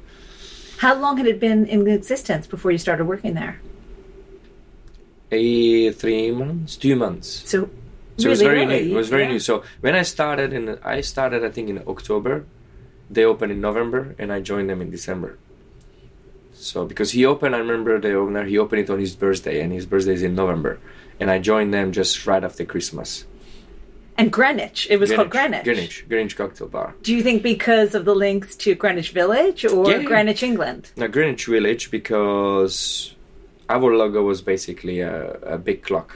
[0.78, 3.60] How long had it been in existence before you started working there?
[5.34, 7.28] A three months, two months.
[7.50, 7.70] So,
[8.18, 8.94] So it was very early, new.
[8.94, 9.30] It was very yeah.
[9.30, 9.40] new.
[9.40, 12.46] So when I started in, I started I think in October.
[13.10, 15.38] They opened in November, and I joined them in December.
[16.54, 18.46] So because he opened, I remember the owner.
[18.46, 20.80] He opened it on his birthday, and his birthday is in November,
[21.20, 23.26] and I joined them just right after Christmas.
[24.18, 24.88] And Greenwich.
[24.90, 25.64] It was called Greenwich.
[25.64, 26.94] Greenwich, Greenwich Cocktail Bar.
[27.02, 30.04] Do you think because of the links to Greenwich Village or yeah.
[30.04, 30.92] Greenwich, England?
[30.96, 33.16] No, Greenwich Village because
[33.70, 36.16] our logo was basically a, a big clock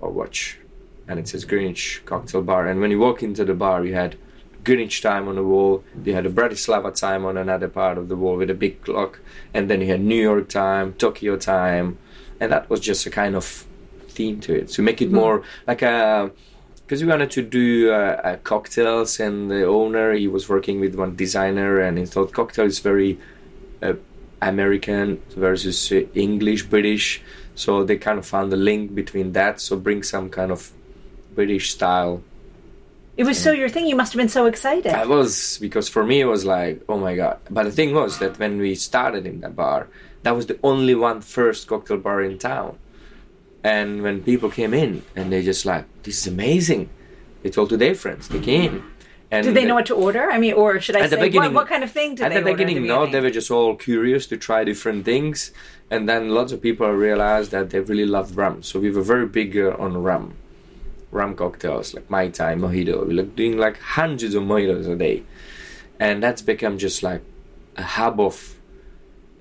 [0.00, 0.58] or watch,
[1.06, 2.66] and it says Greenwich Cocktail Bar.
[2.66, 4.16] And when you walk into the bar, you had
[4.64, 5.84] Greenwich time on the wall.
[6.04, 9.20] You had a Bratislava time on another part of the wall with a big clock,
[9.54, 11.98] and then you had New York time, Tokyo time,
[12.38, 13.66] and that was just a kind of
[14.08, 16.30] theme to it to make it more like a.
[16.86, 20.96] Because we wanted to do uh, uh, cocktails, and the owner he was working with
[20.96, 23.16] one designer, and he thought cocktail is very
[23.80, 23.92] uh,
[24.42, 27.22] American versus uh, English, British.
[27.54, 29.60] So they kind of found the link between that.
[29.60, 30.72] So bring some kind of
[31.34, 32.22] British style.
[33.16, 33.86] It was so your thing.
[33.86, 34.92] You must have been so excited.
[34.92, 37.38] I was because for me it was like oh my god.
[37.50, 39.88] But the thing was that when we started in that bar,
[40.22, 42.78] that was the only one first cocktail bar in town.
[43.62, 46.88] And when people came in and they just like this is amazing,
[47.42, 48.28] they told to their friends.
[48.28, 48.90] They came.
[49.32, 50.28] And Did they know what to order?
[50.28, 52.40] I mean, or should I At say, what, what kind of thing did at they
[52.40, 55.52] the beginning, at no, they were just all curious to try different things,
[55.88, 58.64] and then lots of people realized that they really loved rum.
[58.64, 60.34] So we were very big uh, on rum,
[61.12, 63.06] rum cocktails like Mai Tai, mojito.
[63.06, 65.22] We were doing like hundreds of mojitos a day,
[66.00, 67.22] and that's become just like
[67.76, 68.56] a hub of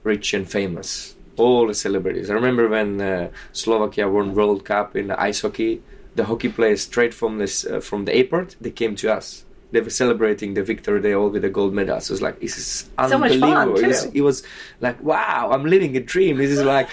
[0.04, 1.16] rich and famous.
[1.36, 2.30] All the celebrities.
[2.30, 5.82] I remember when uh, Slovakia won World Cup in ice hockey.
[6.14, 9.46] The hockey players straight from this uh, from the airport, they came to us.
[9.72, 11.00] They were celebrating the victory.
[11.00, 12.06] They all with the gold medals.
[12.06, 12.66] So it was like this is
[13.08, 13.78] So unbelievable.
[13.78, 14.44] it, was, it was
[14.82, 16.38] like wow, I'm living a dream.
[16.38, 16.90] This is like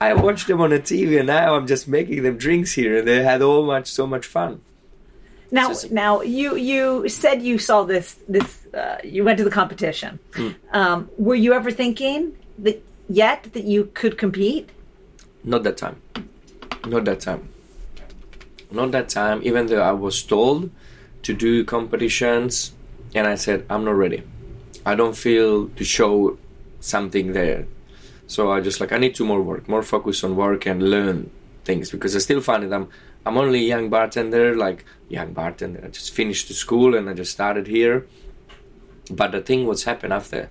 [0.00, 3.08] I watched them on the TV, and now I'm just making them drinks here, and
[3.08, 4.60] they had all much so much fun.
[5.50, 9.50] Now, Just- now you you said you saw this this uh, you went to the
[9.50, 10.18] competition.
[10.34, 10.48] Hmm.
[10.72, 14.70] Um, were you ever thinking that yet that you could compete?
[15.44, 15.96] Not that time.
[16.86, 17.48] Not that time.
[18.70, 19.40] Not that time.
[19.44, 20.70] Even though I was told
[21.24, 22.72] to do competitions,
[23.14, 24.22] and I said I'm not ready.
[24.86, 26.38] I don't feel to show
[26.80, 27.66] something there.
[28.26, 31.30] So I just like I need to more work, more focus on work and learn
[31.64, 32.72] things because I still find it.
[32.72, 32.88] I'm
[33.26, 35.82] I'm only a young bartender, like young bartender.
[35.84, 38.06] I just finished the school and I just started here.
[39.10, 40.50] But the thing what's happened after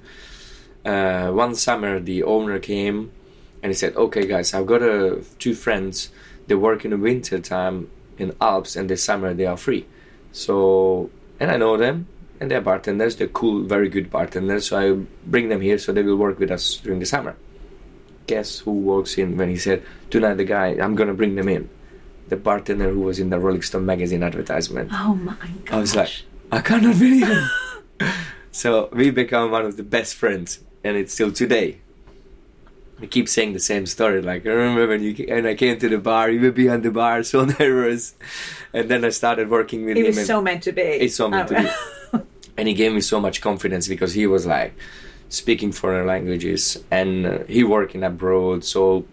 [0.86, 3.12] uh, one summer the owner came
[3.62, 6.10] and he said, "Okay, guys, I've got uh, two friends.
[6.48, 9.86] They work in the winter time in Alps, and the summer they are free.
[10.34, 12.08] So, and I know them,
[12.40, 13.16] and they're bartenders.
[13.16, 14.68] They're cool, very good bartenders.
[14.68, 17.38] So I bring them here, so they will work with us during the summer.
[18.28, 21.70] Guess who walks in when he said, "Tonight, the guy, I'm gonna bring them in."
[22.28, 24.90] The bartender who was in the Rolling Stone magazine advertisement.
[24.92, 25.76] Oh my god!
[25.76, 28.10] I was like, I cannot believe it.
[28.52, 31.82] so we become one of the best friends, and it's still today.
[33.02, 34.22] I keep saying the same story.
[34.22, 36.92] Like I remember when you and I came to the bar, you were behind the
[36.92, 38.16] bar, so nervous,
[38.74, 40.16] and then I started working with it him.
[40.16, 40.82] was so meant to be.
[40.82, 41.62] It's so meant to
[42.12, 42.20] be.
[42.58, 44.74] and he gave me so much confidence because he was like
[45.30, 49.06] speaking foreign languages and uh, he working abroad, so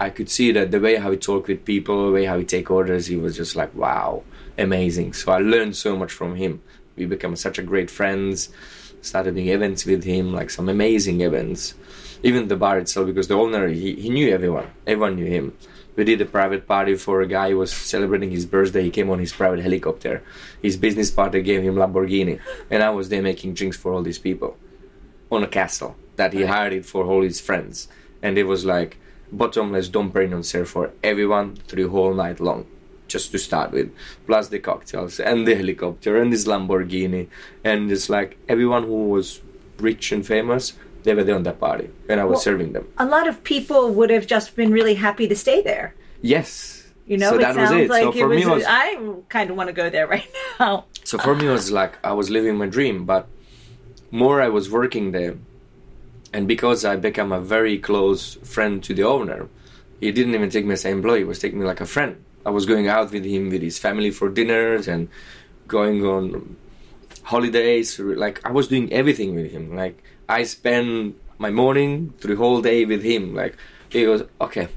[0.00, 2.44] I could see that the way how he talk with people, the way how he
[2.44, 4.22] take orders, he was just like wow,
[4.58, 5.12] amazing.
[5.12, 6.62] So I learned so much from him.
[6.96, 8.48] We became such a great friends.
[9.02, 11.74] Started doing events with him, like some amazing events.
[12.24, 14.68] Even the bar itself, because the owner he, he knew everyone.
[14.86, 15.56] Everyone knew him.
[15.94, 18.82] We did a private party for a guy who was celebrating his birthday.
[18.82, 20.22] He came on his private helicopter.
[20.60, 24.18] His business partner gave him Lamborghini, and I was there making drinks for all these
[24.18, 24.56] people
[25.30, 27.88] on a castle that he hired it for all his friends.
[28.22, 28.96] And it was like
[29.30, 32.66] bottomless Dom Perignon served for everyone through whole night long,
[33.06, 33.92] just to start with,
[34.26, 37.28] plus the cocktails and the helicopter and this Lamborghini,
[37.62, 39.42] and it's like everyone who was
[39.78, 40.72] rich and famous,
[41.04, 42.86] they were there on that party, and I was Well- serving them.
[42.98, 45.94] a lot of people would have just been really happy to stay there.
[46.22, 47.90] Yes, You know, so it that was sounds it.
[47.90, 48.36] like so it for was.
[48.36, 48.96] me, it was I
[49.28, 50.26] kind of want to go there right
[50.58, 50.86] now.
[51.04, 53.28] So for me, it was like I was living my dream, but
[54.10, 55.34] more I was working there,
[56.32, 59.48] and because I became a very close friend to the owner,
[60.00, 62.16] he didn't even take me as an employee; he was taking me like a friend.
[62.46, 65.08] I was going out with him, with his family for dinners, and
[65.68, 66.56] going on
[67.24, 67.98] holidays.
[67.98, 69.74] Like I was doing everything with him.
[69.74, 73.34] Like I spent my morning through whole day with him.
[73.34, 73.56] Like
[73.90, 74.68] he goes, okay,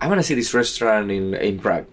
[0.00, 1.86] I want to see this restaurant in in Prague.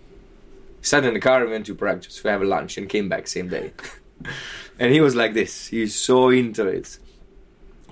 [0.81, 3.07] Sat in the car and went to Prague just to have a lunch and came
[3.07, 3.71] back same day.
[4.79, 5.67] and he was like this.
[5.67, 6.99] He's so into it.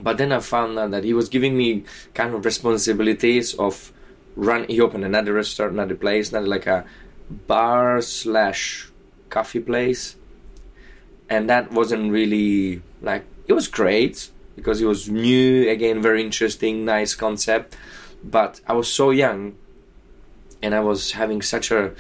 [0.02, 1.84] But then I found out that he was giving me
[2.14, 3.94] kind of responsibilities of
[4.36, 4.66] run.
[4.68, 6.86] He opened another restaurant, another place, another like a
[7.30, 8.90] bar slash
[9.30, 10.16] coffee place,
[11.32, 16.84] and that wasn't really like it was great because it was new again, very interesting,
[16.84, 17.78] nice concept.
[18.24, 19.56] But I was so young,
[20.62, 21.94] and I was having such a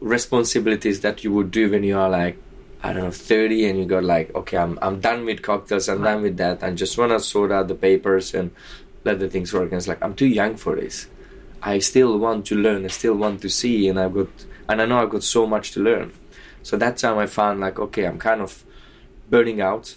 [0.00, 2.38] responsibilities that you would do when you are like
[2.82, 6.02] I don't know, 30 and you got like, okay, I'm, I'm done with cocktails, I'm
[6.02, 6.62] done with that.
[6.62, 8.52] I just want to sort out the papers and
[9.04, 9.64] let the things work.
[9.64, 11.06] And it's like, I'm too young for this.
[11.62, 14.28] I still want to learn, I still want to see, and I've got,
[14.66, 16.10] and I know I've got so much to learn.
[16.62, 18.64] So that time I found like, okay, I'm kind of
[19.28, 19.96] burning out.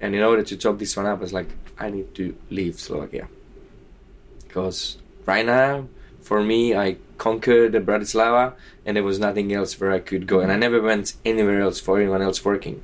[0.00, 2.78] And in order to top this one up, I was like, I need to leave
[2.80, 3.28] Slovakia.
[4.46, 5.88] Because right now,
[6.20, 8.54] for me, I conquered the Bratislava
[8.84, 10.40] and there was nothing else where I could go.
[10.40, 12.82] And I never went anywhere else for anyone else working.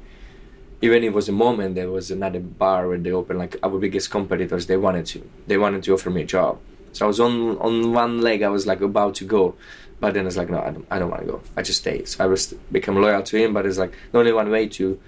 [0.83, 4.11] Even it was a moment, there was another bar where they opened, like our biggest
[4.11, 5.29] competitors, they wanted to.
[5.47, 6.59] They wanted to offer me a job.
[6.93, 9.55] So I was on on one leg, I was like about to go.
[10.01, 11.43] But then it's like, no, I don't, I don't want to go.
[11.57, 12.05] I just stay.
[12.05, 13.53] So I was become loyal to him.
[13.53, 14.99] But it's like the only one way to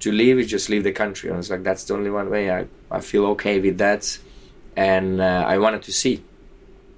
[0.00, 1.30] to leave is just leave the country.
[1.30, 2.50] And it's like that's the only one way.
[2.50, 4.18] I I feel okay with that,
[4.76, 6.22] and uh, I wanted to see.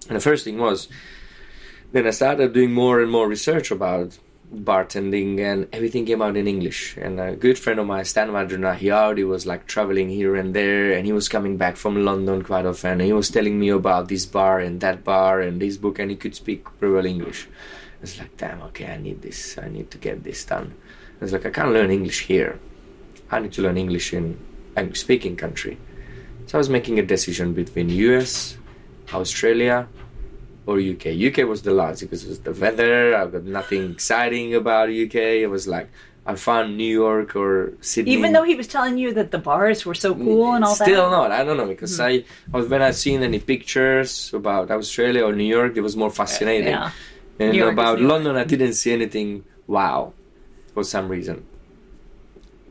[0.08, 0.88] And the first thing was,
[1.92, 4.18] then I started doing more and more research about
[4.54, 6.96] bartending, and everything came out in English.
[6.96, 10.54] And a good friend of mine, Stan Vadrna, he already was like traveling here and
[10.54, 12.92] there, and he was coming back from London quite often.
[12.92, 16.10] And he was telling me about this bar and that bar and this book, and
[16.10, 17.48] he could speak well English.
[18.02, 19.58] It's like, damn, okay, I need this.
[19.58, 20.74] I need to get this done.
[21.20, 22.58] It's like I can't learn English here.
[23.30, 24.38] I need to learn English in
[24.76, 25.78] English speaking country.
[26.46, 28.56] So I was making a decision between US,
[29.12, 29.88] Australia,
[30.66, 31.06] or UK.
[31.14, 33.16] UK was the last because it was the weather.
[33.16, 35.14] I got nothing exciting about UK.
[35.14, 35.88] It was like
[36.26, 38.12] I found New York or Sydney.
[38.12, 41.08] Even though he was telling you that the bars were so cool and all Still
[41.08, 41.16] that.
[41.16, 41.30] not.
[41.30, 42.02] I don't know because hmm.
[42.02, 46.10] I was when I seen any pictures about Australia or New York, it was more
[46.10, 46.74] fascinating.
[46.74, 46.90] Yeah.
[47.38, 50.14] And New about London, I didn't see anything wow
[50.74, 51.44] for some reason.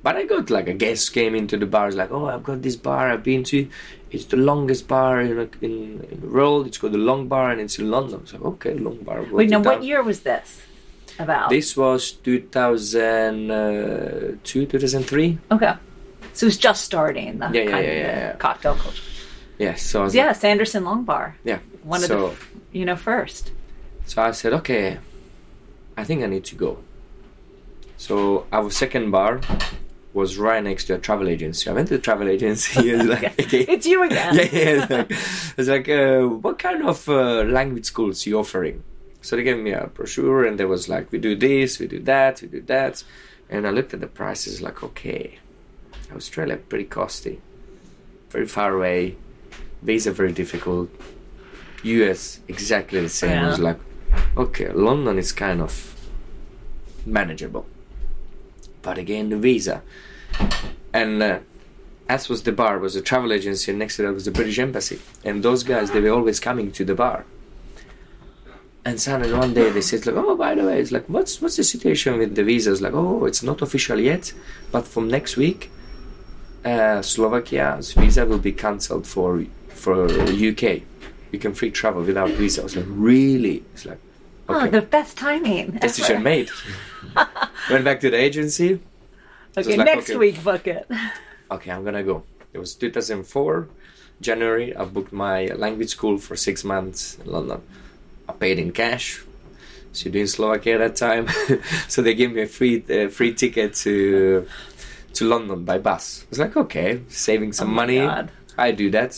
[0.04, 2.76] But I got like a guest came into the bars like, oh, I've got this
[2.76, 3.70] bar I've been to.
[4.16, 6.68] It's the longest bar in, in, in the world.
[6.68, 8.26] It's called the Long Bar, and it's in London.
[8.26, 9.24] So okay, Long Bar.
[9.30, 10.62] Wait, it now what year was this
[11.20, 11.50] about?
[11.50, 13.54] This was 2002,
[14.34, 15.38] uh, 2003.
[15.52, 15.74] Okay.
[16.34, 18.36] So it was just starting the Yeah, yeah, kind yeah, of yeah, yeah.
[18.38, 19.04] cocktail culture.
[19.58, 19.82] Yes.
[19.84, 21.36] so I was Yeah, Sanderson Long Bar.
[21.44, 21.60] Yeah.
[21.84, 23.52] One of so, the, you know, first.
[24.06, 24.98] So I said, okay,
[25.98, 26.78] I think I need to go.
[27.98, 29.40] So our second bar
[30.16, 31.70] was right next to a travel agency.
[31.70, 32.90] I went to the travel agency.
[32.90, 33.66] It like, okay.
[33.68, 34.36] It's you again.
[34.36, 34.70] yeah, yeah.
[34.70, 35.12] It's like,
[35.58, 38.82] it's like uh, what kind of uh, language schools you offering?
[39.22, 42.00] So they gave me a brochure, and there was like, we do this, we do
[42.00, 43.04] that, we do that,
[43.50, 45.40] and I looked at the prices, like, okay,
[46.16, 47.42] Australia pretty costly,
[48.30, 49.18] very far away,
[49.82, 50.90] visa very difficult.
[51.84, 53.38] US exactly the same.
[53.40, 53.80] I was like,
[54.38, 55.96] okay, London is kind of
[57.06, 57.66] manageable,
[58.86, 59.82] but again the visa,
[60.94, 61.22] and.
[61.22, 61.40] Uh,
[62.08, 64.60] as was the bar was a travel agency and next to that was the british
[64.60, 65.00] embassy.
[65.24, 67.26] And those guys they were always coming to the bar.
[68.88, 71.56] And suddenly one day they said like oh by the way it's like what's what's
[71.56, 74.34] the situation with the visas like oh it's not official yet
[74.72, 75.72] but from next week
[76.64, 80.04] uh, slovakia's visa will be cancelled for for
[80.50, 80.64] uk
[81.34, 82.62] you can free travel without visa.
[82.62, 83.64] I was like really?
[83.74, 83.98] It's like
[84.48, 85.72] Oh, the best timing.
[85.72, 86.52] decision made
[87.70, 88.80] went back to the agency
[89.58, 90.18] Okay, like, next okay.
[90.18, 90.86] week book it.
[91.50, 92.24] okay, I'm gonna go.
[92.54, 93.68] It was 2004,
[94.20, 94.76] January.
[94.76, 97.62] I booked my language school for six months in London.
[98.28, 99.24] I paid in cash.
[99.94, 101.28] So in Slovakia at that time,
[101.88, 104.46] so they gave me a free uh, free ticket to
[105.14, 106.24] to London by bus.
[106.24, 108.00] I was like, okay, saving some Oh money.
[108.00, 108.30] God.
[108.58, 109.16] I do that.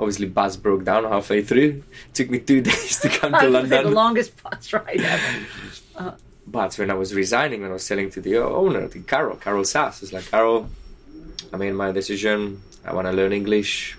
[0.00, 1.84] Obviously, bus broke down halfway through.
[2.08, 3.92] It took me two days to come to was the London.
[3.92, 6.16] longest bus ride ever.
[6.46, 9.64] But when I was resigning, when I was selling to the owner, to Carol, Carol
[9.64, 10.68] Sass, it's like, Carol,
[11.52, 12.62] I made my decision.
[12.84, 13.96] I want to learn English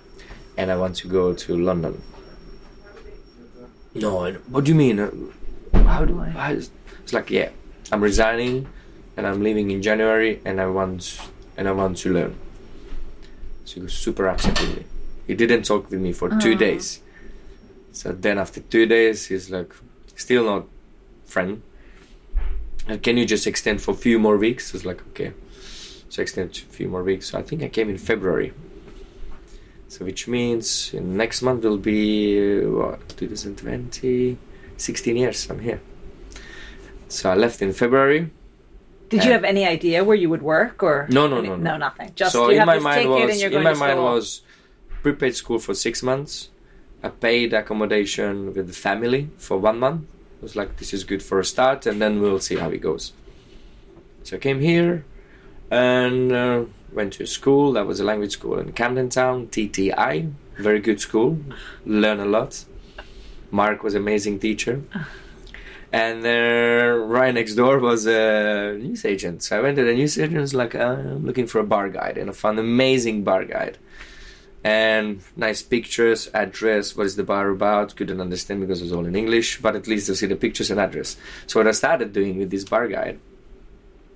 [0.57, 2.01] and I want to go to London.
[3.95, 4.99] No, what do you mean?
[4.99, 5.11] Uh,
[5.85, 6.33] How do Why?
[6.35, 6.51] I?
[6.51, 7.49] It's like, yeah,
[7.91, 8.67] I'm resigning
[9.15, 11.19] and I'm leaving in January and I want
[11.55, 12.35] and I want to learn.
[13.65, 14.83] So he was super upset with me.
[15.27, 17.01] He didn't talk with me for two days.
[17.91, 19.73] So then after two days, he's like,
[20.15, 20.65] still not
[21.25, 21.61] friend.
[22.87, 24.73] And can you just extend for a few more weeks?
[24.75, 25.33] It's like, okay.
[26.09, 27.29] So extend a few more weeks.
[27.31, 28.53] So I think I came in February.
[29.87, 34.37] So which means in next month will be, what, 2020?
[34.77, 35.79] 16 years I'm here.
[37.07, 38.31] So I left in February.
[39.09, 41.71] Did you have any idea where you would work or No, no, any- no, no,
[41.71, 41.77] no.
[41.77, 42.11] nothing.
[42.15, 44.41] Just so you in have my mind was in my mind was
[45.03, 46.49] prepaid school for six months.
[47.03, 50.07] I paid accommodation with the family for one month.
[50.43, 53.13] Was like this is good for a start, and then we'll see how it goes.
[54.23, 55.05] So I came here
[55.71, 57.73] and uh, went to school.
[57.73, 60.33] That was a language school in Camden Town, TTI.
[60.57, 61.39] Very good school.
[61.85, 62.65] Learn a lot.
[63.51, 64.81] Mark was amazing teacher.
[65.91, 69.43] And uh, right next door was a news agent.
[69.43, 71.87] So I went to the news agent, was like, uh, I'm looking for a bar
[71.89, 72.17] guide.
[72.17, 73.77] And I found an amazing bar guide.
[74.63, 77.95] And nice pictures, address, what is the bar about?
[77.95, 80.71] Couldn't understand because it was all in English, but at least I see the pictures
[80.71, 81.17] and address.
[81.47, 83.19] So what I started doing with this bar guide,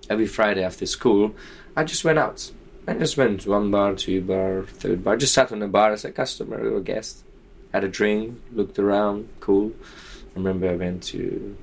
[0.09, 1.35] every Friday after school,
[1.75, 2.49] I just went out.
[2.87, 5.17] I just went to one bar, two bar, third bar.
[5.17, 7.25] Just sat on a bar as a customer or a guest.
[7.73, 9.73] Had a drink, looked around, cool.
[10.33, 11.57] I remember I went to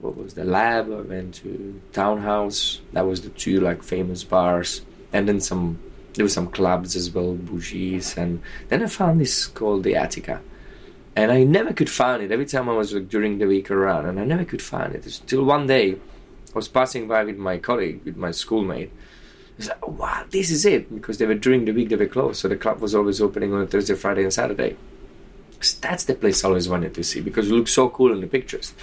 [0.00, 0.92] what was the lab?
[0.92, 2.80] I went to Townhouse.
[2.92, 4.82] That was the two like famous bars,
[5.12, 5.80] and then some.
[6.14, 10.40] There were some clubs as well, bougies, and then I found this called the Attica,
[11.14, 12.32] and I never could find it.
[12.32, 15.06] Every time I was like during the week around, and I never could find it
[15.06, 18.90] until one day I was passing by with my colleague, with my schoolmate.
[18.90, 21.96] I was like, oh, wow, this is it because they were during the week they
[21.96, 24.76] were closed, so the club was always opening on Thursday, Friday, and Saturday.
[25.80, 28.28] That's the place I always wanted to see because it looked so cool in the
[28.28, 28.74] pictures.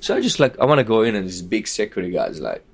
[0.00, 2.64] So I just like I want to go in and this big security guy's like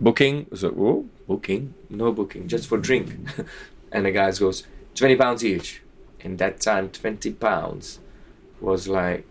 [0.00, 0.42] booking.
[0.42, 1.74] I was like, whoa, booking?
[1.90, 3.14] No booking, just for drink.
[3.92, 5.82] and the guy goes twenty pounds each.
[6.20, 7.98] In that time, twenty pounds
[8.60, 9.26] was like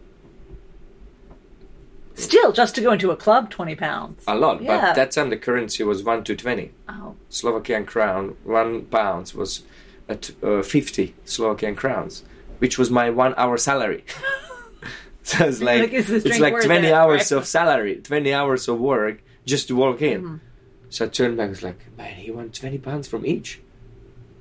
[2.16, 4.24] Still, just to go into a club, twenty pounds.
[4.28, 4.62] a lot.
[4.62, 4.80] Yeah.
[4.82, 6.72] But that time the currency was one to twenty.
[6.88, 9.64] Oh, Slovakian crown, one pounds was
[10.08, 12.24] at uh, 50 Slovakian crowns,
[12.60, 14.04] which was my one hour salary.
[15.24, 17.38] so it's like, Like, it's like 20 it, hours right?
[17.40, 20.40] of salary, 20 hours of work just to walk in.
[20.94, 21.48] So I turned back.
[21.48, 23.60] I was like, man, he wants twenty pounds from each.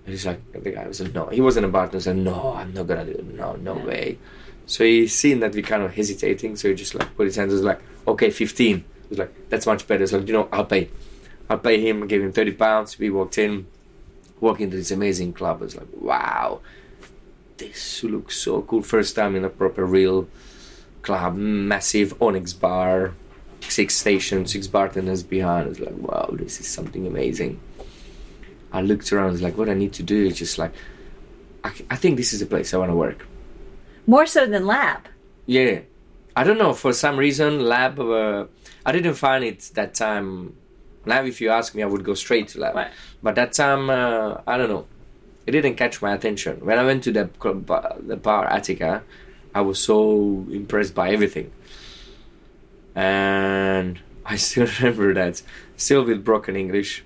[0.04, 1.96] And he's like, the guy was like, no, he wasn't a bartender.
[1.96, 3.24] He said, no, I'm not gonna do it.
[3.24, 4.18] No, no way.
[4.66, 6.56] So he seen that we kind of hesitating.
[6.56, 7.54] So he just like put his hands.
[7.54, 8.80] Was like, okay, fifteen.
[8.80, 10.06] He was like, that's much better.
[10.06, 10.90] So like, you know, I'll pay.
[11.48, 12.02] I'll pay him.
[12.02, 12.98] I gave him thirty pounds.
[12.98, 13.66] We walked in,
[14.38, 15.62] walked into this amazing club.
[15.62, 16.60] I was like, wow,
[17.56, 18.82] this looks so cool.
[18.82, 20.28] First time in a proper real
[21.00, 23.14] club, massive onyx bar,
[23.70, 25.66] six stations, six bartenders behind.
[25.66, 27.60] I was like, wow, this is something amazing.
[28.72, 29.28] I looked around.
[29.28, 30.72] I was like, what I need to do is just like,
[31.64, 33.26] I, I think this is the place I want to work.
[34.06, 35.08] More so than lab.
[35.46, 35.80] Yeah,
[36.34, 38.00] I don't know for some reason lab.
[38.00, 38.46] Uh,
[38.84, 40.56] I didn't find it that time.
[41.04, 42.74] Now, if you ask me, I would go straight to lab.
[42.74, 42.90] Right.
[43.22, 44.86] But that time, uh, I don't know.
[45.46, 46.64] It didn't catch my attention.
[46.64, 47.66] When I went to the club,
[48.06, 49.02] the bar Attica,
[49.54, 51.50] I was so impressed by everything.
[52.94, 55.42] And I still remember that,
[55.76, 57.04] still with broken English.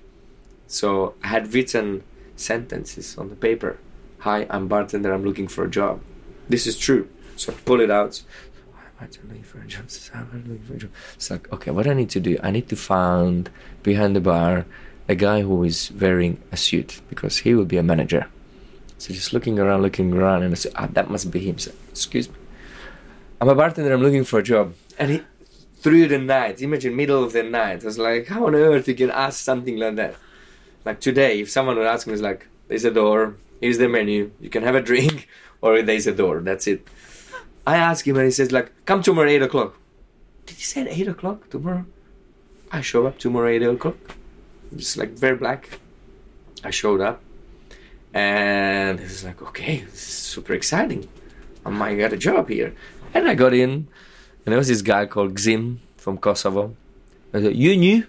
[0.67, 2.03] So I had written
[2.35, 3.77] sentences on the paper.
[4.19, 5.13] Hi, I'm bartender.
[5.13, 6.01] I'm looking for a job.
[6.49, 7.09] This is true.
[7.35, 8.21] So I pull it out.
[8.99, 9.85] I'm looking for a job.
[10.13, 10.91] I'm looking for a job.
[11.15, 12.37] It's like, okay, what I need to do?
[12.41, 13.49] I need to find
[13.83, 14.65] behind the bar
[15.07, 18.27] a guy who is wearing a suit because he will be a manager.
[18.97, 21.59] So just looking around, looking around, and I said, ah, that must be him.
[21.59, 22.35] So, excuse me.
[23.39, 23.93] I'm a bartender.
[23.93, 24.73] I'm looking for a job.
[24.97, 25.21] And he,
[25.79, 28.95] through the night, imagine middle of the night, I was like, how on earth you
[28.95, 30.15] can ask something like that?
[30.85, 34.31] Like today, if someone would ask me, it's like, there's a door, here's the menu,
[34.39, 35.27] you can have a drink,
[35.61, 36.87] or there's a door, that's it.
[37.65, 39.77] I ask him and he says like, come tomorrow 8 o'clock.
[40.45, 41.85] Did he say 8 o'clock tomorrow?
[42.71, 43.97] I show up tomorrow 8 o'clock.
[44.71, 45.79] It's like very black.
[46.63, 47.21] I showed up.
[48.13, 51.07] And he was like, okay, this is super exciting.
[51.65, 52.73] I might get a job here.
[53.13, 53.89] And I got in.
[54.47, 56.73] And there was this guy called Xim from Kosovo.
[57.33, 58.07] I said, you knew?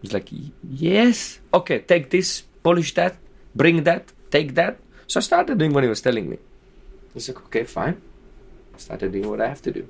[0.00, 0.28] He's like,
[0.68, 1.38] yes.
[1.54, 3.14] Okay, take this, polish that,
[3.54, 4.80] bring that, take that.
[5.06, 6.38] So I started doing what he was telling me.
[7.14, 8.02] He's like, okay, fine.
[8.74, 9.86] I Started doing what I have to do.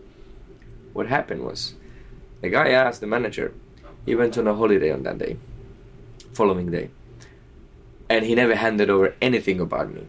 [0.92, 1.72] What happened was,
[2.42, 3.54] the guy asked the manager.
[4.04, 5.38] He went on a holiday on that day,
[6.34, 6.90] following day,
[8.10, 10.06] and he never handed over anything about me.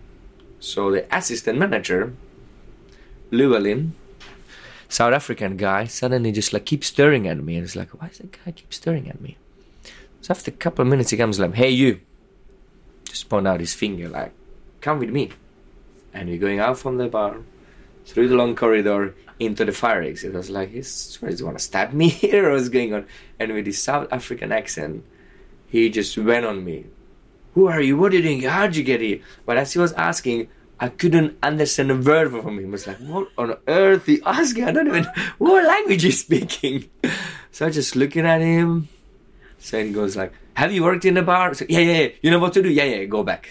[0.59, 2.11] So the assistant manager,
[3.32, 3.93] Llewellyn,
[4.93, 8.19] South African guy, suddenly just like keeps staring at me, and it's like, why does
[8.19, 9.37] that guy keep staring at me?
[10.21, 11.99] So after a couple of minutes, he comes like, hey you,
[13.05, 14.33] just point out his finger like,
[14.81, 15.31] come with me,
[16.13, 17.37] and we're going out from the bar
[18.05, 20.33] through the long corridor into the fire exit.
[20.33, 23.07] I was like, he's, does he want to stab me here or what's going on?
[23.39, 25.03] And with his South African accent,
[25.67, 26.85] he just went on me.
[27.55, 27.97] Who are you?
[27.97, 28.41] What are you doing?
[28.43, 29.19] How'd you get here?
[29.45, 30.49] But as he was asking,
[30.84, 32.67] I couldn't understand a word from him.
[32.67, 34.65] I was like, what on earth he asking?
[34.65, 35.05] I don't even
[35.38, 36.89] what language he's speaking.
[37.51, 38.89] So I just looking at him.
[39.59, 41.53] So he goes like, have you worked in a bar?
[41.53, 42.07] So, yeah, yeah, yeah.
[42.21, 42.69] You know what to do?
[42.69, 43.47] Yeah, yeah, go back.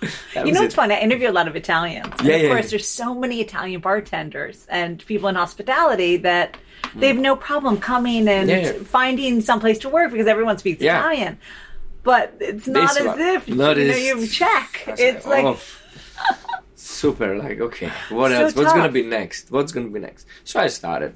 [0.34, 0.66] That You know, it.
[0.66, 0.90] it's fun.
[0.92, 2.06] I interview a lot of Italians.
[2.18, 2.70] And Yeah, of yeah, course, yeah.
[2.70, 6.56] there's so many Italian bartenders and people in hospitality that
[6.94, 10.80] they have no problem coming and finding someplace to work because everyone speaks.
[10.82, 11.38] Italian.
[12.02, 14.84] But it's not This as one- if not you know you check.
[15.06, 15.58] It's like oh,
[16.96, 17.36] super.
[17.38, 18.56] Like, okay, what So else?
[18.56, 19.50] What's gonna be next?
[19.50, 20.26] What's gonna be next?
[20.44, 21.14] So I started.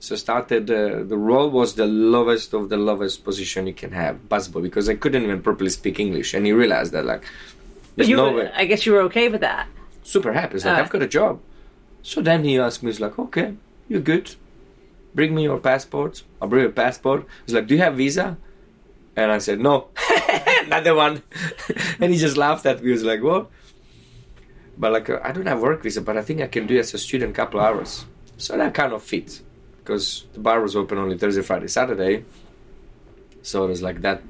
[0.00, 0.70] So started.
[0.70, 4.88] Uh, the role was the lowest of the lowest position you can have, busboy, because
[4.88, 7.24] I couldn't even properly speak English, and he realized that like,
[7.96, 8.50] there's you, no way.
[8.54, 9.66] I guess you were okay with that.
[10.02, 10.54] Super happy.
[10.54, 10.82] He's like, Uh.
[10.82, 11.40] I've got a job.
[12.02, 13.54] So then he asked me, he's like, okay,
[13.88, 14.36] you're good.
[15.14, 16.22] Bring me your passport.
[16.40, 17.26] I'll bring your passport.
[17.44, 18.38] He's like, do you have visa?
[19.16, 19.88] And I said, no,
[20.64, 21.22] another one.
[22.00, 22.86] and he just laughed at me.
[22.86, 23.50] He was like, what?
[24.78, 26.94] But like, I don't have work visa, but I think I can do it as
[26.94, 28.06] a student couple hours.
[28.36, 29.42] So that kind of fit
[29.78, 32.24] because the bar was open only Thursday, Friday, Saturday.
[33.42, 34.22] So it was like that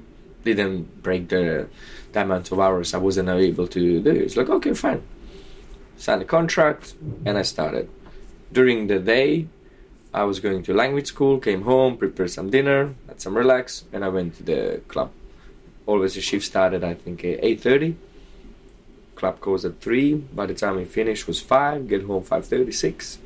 [0.44, 1.68] didn't break the,
[2.12, 4.10] the amount of hours I wasn't able to do.
[4.10, 5.02] It's like, okay, fine.
[5.96, 6.94] Signed a contract
[7.26, 7.90] and I started.
[8.52, 9.48] During the day,
[10.14, 14.04] I was going to language school, came home, prepared some dinner, had some relax, and
[14.04, 15.10] I went to the club.
[15.84, 17.96] Always the shift started, I think, at 8.30.
[19.18, 20.14] Club closed at 3.
[20.14, 21.88] By the time we finished was 5.
[21.88, 23.18] Get home 5.30, 6.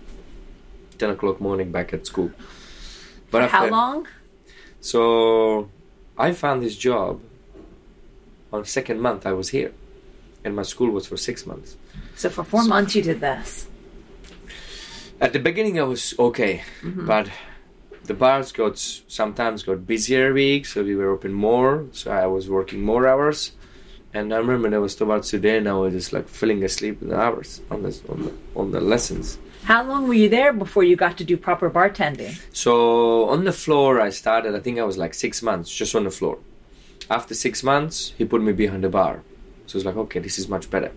[0.99, 2.31] 10 o'clock morning back at school.
[3.31, 4.09] But How after- long?
[4.81, 5.69] So
[6.19, 7.21] I found this job
[8.53, 9.73] on second month I was here.
[10.45, 11.77] And my school was for six months.
[12.17, 13.69] So for four months you did this.
[15.21, 17.07] At the beginning, I was okay, mm-hmm.
[17.07, 17.31] but
[18.03, 21.87] the bars got sometimes got busier weeks, so we were open more.
[21.93, 23.53] So I was working more hours,
[24.15, 27.09] And I remember there was towards today, and I was just like falling asleep in
[27.09, 29.39] the hours on the on the, on the lessons.
[29.65, 32.39] How long were you there before you got to do proper bartending?
[32.53, 34.55] So on the floor, I started.
[34.55, 36.39] I think I was like six months just on the floor.
[37.09, 39.23] After six months, he put me behind the bar.
[39.67, 40.93] So it's like, okay, this is much better.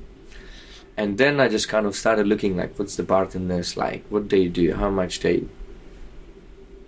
[0.97, 4.05] And then I just kind of started looking like, what's the bartenders like?
[4.09, 4.74] What they do?
[4.74, 5.43] How much they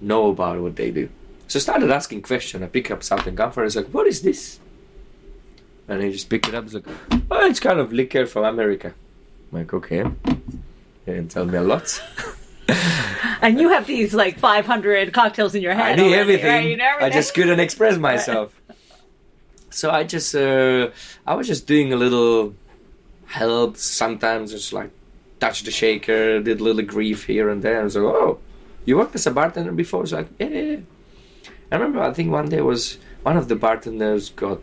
[0.01, 1.09] know about what they do?
[1.47, 2.63] So I started asking questions.
[2.63, 3.65] I pick up something comfort.
[3.65, 4.59] It's like, what is this?
[5.87, 6.65] And he just picked it up.
[6.65, 6.87] It's like,
[7.31, 8.93] oh, it's kind of liquor from America.
[9.51, 10.03] I'm like, okay.
[11.05, 12.01] He didn't tell me a lot.
[13.41, 15.91] And you have these like 500 cocktails in your head.
[15.91, 16.47] I knew already, everything.
[16.49, 16.69] right?
[16.69, 18.59] You know I just couldn't express myself.
[19.69, 20.89] so I just, uh,
[21.25, 22.55] I was just doing a little
[23.27, 23.77] help.
[23.77, 24.89] Sometimes just like
[25.39, 27.81] touch the shaker, did a little grief here and there.
[27.81, 28.39] I was like, oh,
[28.85, 30.03] you worked as a bartender before?
[30.03, 30.77] It's like, yeah, yeah, yeah.
[31.71, 32.01] I remember.
[32.01, 34.61] I think one day was one of the bartenders got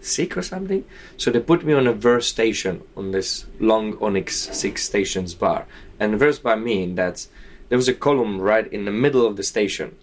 [0.00, 0.84] sick or something,
[1.16, 5.66] so they put me on a verse station on this long Onyx six stations bar.
[5.98, 7.26] And verse by mean that
[7.68, 9.96] there was a column right in the middle of the station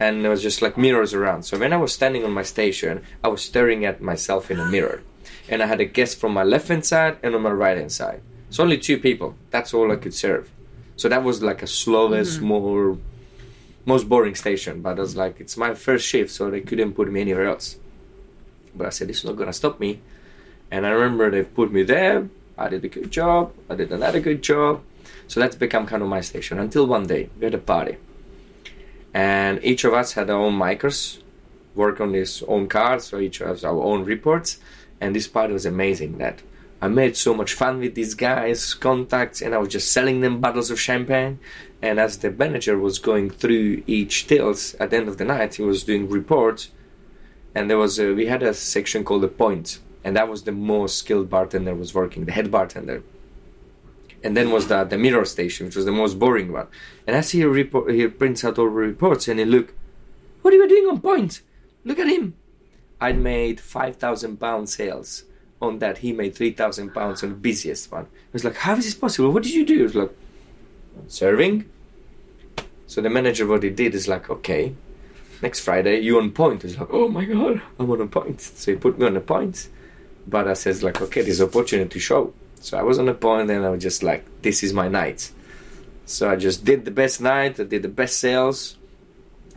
[0.00, 1.42] and there was just like mirrors around.
[1.44, 4.66] So when I was standing on my station, I was staring at myself in a
[4.66, 5.02] mirror,
[5.48, 7.92] and I had a guest from my left hand side and on my right hand
[7.92, 8.22] side.
[8.50, 9.34] So only two people.
[9.50, 10.50] That's all I could serve.
[10.96, 12.46] So that was like a slowest, mm-hmm.
[12.46, 12.98] more
[13.84, 14.82] most boring station.
[14.82, 17.76] But I was like, it's my first shift, so they couldn't put me anywhere else.
[18.74, 20.00] But I said, it's not gonna stop me.
[20.70, 22.28] And I remember they put me there.
[22.56, 23.52] I did a good job.
[23.70, 24.82] I did another good job.
[25.26, 27.96] So that's become kind of my station until one day we had a party
[29.14, 31.20] and each of us had our own micros
[31.74, 34.58] work on his own cards so each has our own reports
[35.00, 36.42] and this part was amazing that
[36.80, 40.40] i made so much fun with these guys contacts and i was just selling them
[40.40, 41.38] bottles of champagne
[41.80, 45.54] and as the manager was going through each tills at the end of the night
[45.54, 46.70] he was doing reports
[47.58, 50.52] and there was a, we had a section called the point and that was the
[50.52, 53.02] most skilled bartender was working the head bartender
[54.22, 56.66] and then was the, the mirror station, which was the most boring one.
[57.06, 59.74] And as he report, he prints out all the reports, and he look,
[60.42, 61.42] what are you doing on point?
[61.84, 62.34] Look at him.
[63.00, 65.24] I made five thousand pound sales
[65.62, 65.98] on that.
[65.98, 68.04] He made three thousand pounds on the busiest one.
[68.04, 69.30] I was like, how is this possible?
[69.30, 69.76] What did you do?
[69.76, 70.10] He was like,
[71.06, 71.68] serving.
[72.86, 74.74] So the manager, what he did is like, okay,
[75.42, 76.62] next Friday you on point.
[76.62, 78.40] He's like, oh my god, I'm on a point.
[78.40, 79.68] So he put me on a point.
[80.26, 82.32] But I says like, okay, this opportunity to show.
[82.60, 85.30] So I was on a point and I was just like, this is my night.
[86.06, 88.77] So I just did the best night, I did the best sales.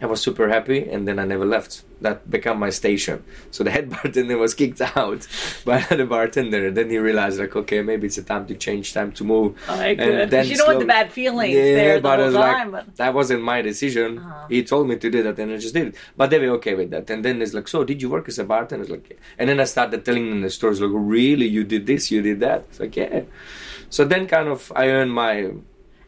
[0.02, 1.84] I was super happy and then I never left.
[2.02, 3.24] That became my station.
[3.52, 5.28] So the head bartender was kicked out
[5.66, 6.72] by the bartender.
[6.72, 9.56] Then he realized like, okay, maybe it's a time to change, time to move.
[9.70, 12.36] Oh, And then you don't want the bad feelings Yeah, there the but whole was
[12.36, 14.18] like, that wasn't my decision.
[14.18, 14.48] Uh-huh.
[14.50, 15.96] He told me to do that, and I just did it.
[16.18, 17.08] But they were okay with that.
[17.12, 18.82] And then it's like, so did you work as a bartender?
[18.82, 19.18] It's like, yeah.
[19.38, 20.82] and then I started telling them the stories.
[20.82, 22.66] Like, really, you did this, you did that.
[22.70, 23.22] It's like, yeah.
[23.92, 25.52] So then, kind of, I earned my.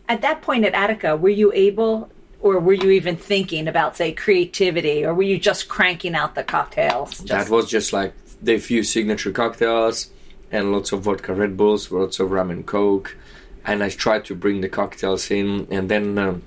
[0.10, 2.10] at that point at Attica, were you able
[2.44, 6.44] or were you even thinking about, say, creativity, or were you just cranking out the
[6.44, 7.12] cocktails?
[7.20, 10.12] Just, That was just like the few signature cocktails,
[10.52, 13.16] and lots of vodka Red Bulls, lots of rum and coke,
[13.66, 15.68] and I tried to bring the cocktails in.
[15.72, 16.44] And then, um,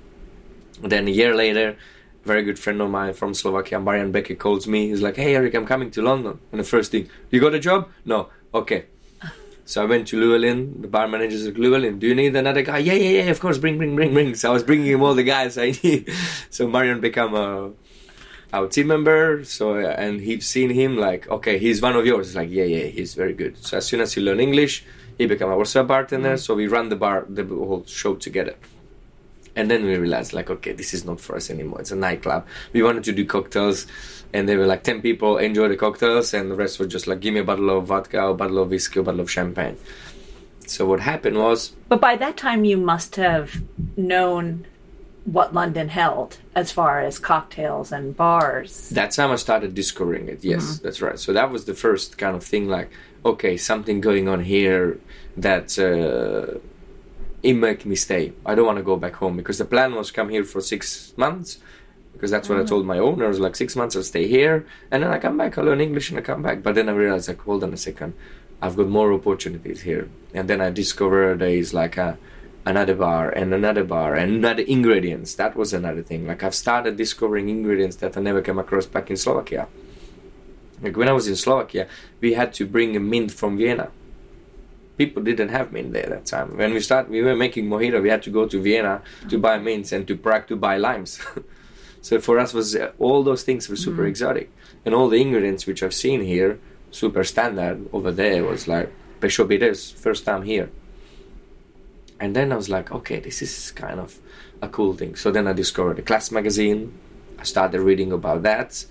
[0.81, 1.75] then a year later,
[2.23, 4.89] a very good friend of mine from Slovakia, Marian Beke, calls me.
[4.89, 7.59] He's like, "Hey Erik, I'm coming to London." And the first thing, you got a
[7.59, 7.89] job?
[8.05, 8.29] No.
[8.53, 8.85] Okay.
[9.67, 10.81] So I went to Llewellyn.
[10.81, 12.77] The bar manager's like, Llewellyn, do you need another guy?
[12.77, 13.29] Yeah, yeah, yeah.
[13.29, 14.33] Of course, bring, bring, bring, bring.
[14.33, 16.09] So I was bringing him all the guys I need.
[16.49, 17.73] So Marian became a
[18.53, 19.43] our team member.
[19.43, 22.27] So and he'd seen him like, okay, he's one of yours.
[22.27, 23.57] It's like, yeah, yeah, he's very good.
[23.57, 24.85] So as soon as he learned English,
[25.17, 26.35] he became our sub bartender.
[26.35, 26.37] Mm-hmm.
[26.37, 28.55] So we ran the bar, the whole show together.
[29.57, 31.81] And then we realized, like, okay, this is not for us anymore.
[31.81, 32.45] It's a nightclub.
[32.73, 33.87] We wanted to do cocktails,
[34.33, 37.19] and there were like 10 people enjoy the cocktails, and the rest were just like,
[37.19, 39.31] give me a bottle of vodka, or a bottle of whiskey, or a bottle of
[39.31, 39.77] champagne.
[40.65, 43.61] So what happened was, But by that time, you must have
[43.95, 44.65] known
[45.23, 48.89] what London held as far as cocktails and bars.
[48.89, 50.43] that's how I started discovering it.
[50.43, 51.19] Yes, that's right.
[51.19, 52.89] So that was the first kind of thing like,
[53.25, 54.99] okay, something going on here
[55.35, 56.59] that uh,
[57.43, 58.31] it make me stay.
[58.45, 61.13] I don't want to go back home because the plan was come here for six
[61.17, 61.59] months
[62.17, 62.67] because that's what I mm.
[62.67, 63.39] told my owners.
[63.39, 66.17] Like, six months I'll stay here and then I come back, I learn English and
[66.17, 66.63] I come back.
[66.63, 68.13] But then I realized like, hold on a second,
[68.61, 70.09] I've got more opportunities here.
[70.33, 72.17] And then I discovered there is like a
[72.65, 75.35] another bar and another bar and another ingredients.
[75.35, 76.27] That was another thing.
[76.27, 79.67] Like I've started discovering ingredients that I never came across back in Slovakia.
[80.81, 81.87] Like when I was in Slovakia,
[82.19, 83.89] we had to bring a mint from Vienna.
[84.97, 86.57] People didn't have mint there that time.
[86.57, 88.01] When we start, we were making mojito.
[88.01, 91.21] We had to go to Vienna to buy mints and to Prague to buy limes.
[92.07, 94.49] so for us, was uh, all those things were super exotic,
[94.85, 96.57] and all the ingredients which I've seen here
[96.89, 98.89] super standard over there was like
[99.19, 100.69] Peychaud Bitters, first time here.
[102.17, 104.19] And then I was like, okay, this is kind of
[104.61, 105.17] a cool thing.
[105.17, 106.97] So then I discovered the Class magazine.
[107.37, 108.85] I started reading about that.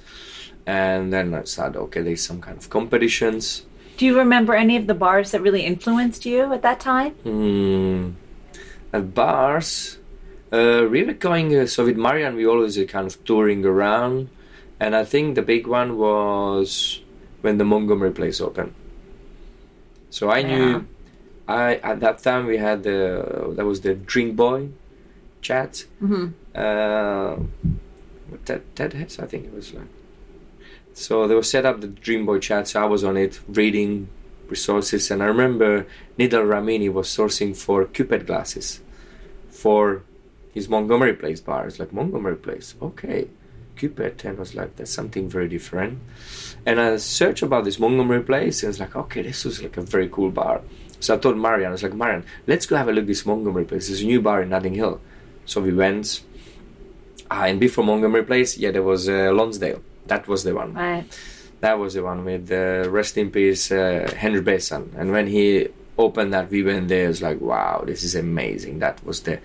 [0.66, 3.64] And then I started, okay, there's some kind of competitions.
[3.96, 7.12] Do you remember any of the bars that really influenced you at that time?
[7.24, 8.10] Hmm.
[8.92, 9.96] At bars,
[10.56, 14.28] uh, we were going, uh, so with Marian, we always uh, kind of touring around.
[14.78, 17.00] And I think the big one was
[17.42, 18.74] when the Montgomery place opened.
[20.10, 20.48] So I Yeah.
[20.50, 20.86] knew,
[21.48, 23.00] I at that time we had the
[23.56, 24.60] that was the Drink Boy
[25.46, 25.72] chat.
[26.02, 26.26] Mm-hmm.
[26.64, 27.34] Uh,
[28.46, 29.92] Ted Ted Hess, I think it was like.
[31.04, 32.68] So they were set up the Drink Boy chat.
[32.68, 34.08] So I was on it reading
[34.48, 35.86] resources, and I remember
[36.18, 38.80] Nidal Ramini was sourcing for Cupid glasses
[39.50, 40.02] for
[40.56, 41.66] his Montgomery Place bar.
[41.66, 43.28] It's like Montgomery Place, okay.
[43.76, 45.98] Cupid, and I was like, that's something very different.
[46.64, 49.82] And I searched about this Montgomery Place, and it's like, okay, this was like a
[49.82, 50.62] very cool bar.
[50.98, 53.26] So I told Marian, I was like, Marian, let's go have a look at this
[53.26, 53.88] Montgomery Place.
[53.88, 54.98] There's a new bar in Notting Hill.
[55.44, 56.22] So we went.
[57.30, 59.82] Ah, and before Montgomery Place, yeah, there was uh, Lonsdale.
[60.06, 60.72] That was the one.
[60.72, 61.04] Right.
[61.60, 64.94] That was the one with uh, rest in peace uh, Henry Besant.
[64.96, 67.04] And when he opened that, we went there.
[67.04, 68.78] It was like, wow, this is amazing.
[68.78, 69.38] That was the.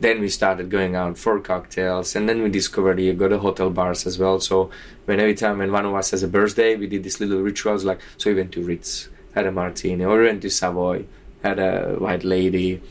[0.00, 3.70] Then we started going out for cocktails, and then we discovered you go to hotel
[3.70, 4.40] bars as well.
[4.40, 4.70] So
[5.04, 7.84] when every time when one of us has a birthday, we did these little rituals.
[7.84, 11.04] Like so, we went to Ritz, had a martini, or we went to Savoy,
[11.42, 12.82] had a white lady,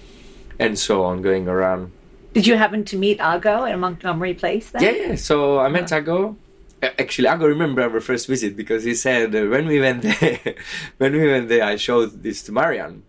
[0.60, 1.92] and so on, going around.
[2.34, 4.82] Did you happen to meet Ago at Montgomery Place then?
[4.82, 5.16] Yeah, yeah.
[5.16, 6.36] So I met Ago.
[6.82, 10.40] Actually, Ago remember our first visit because he said uh, when we went there,
[10.98, 13.04] when we went there, I showed this to Marian,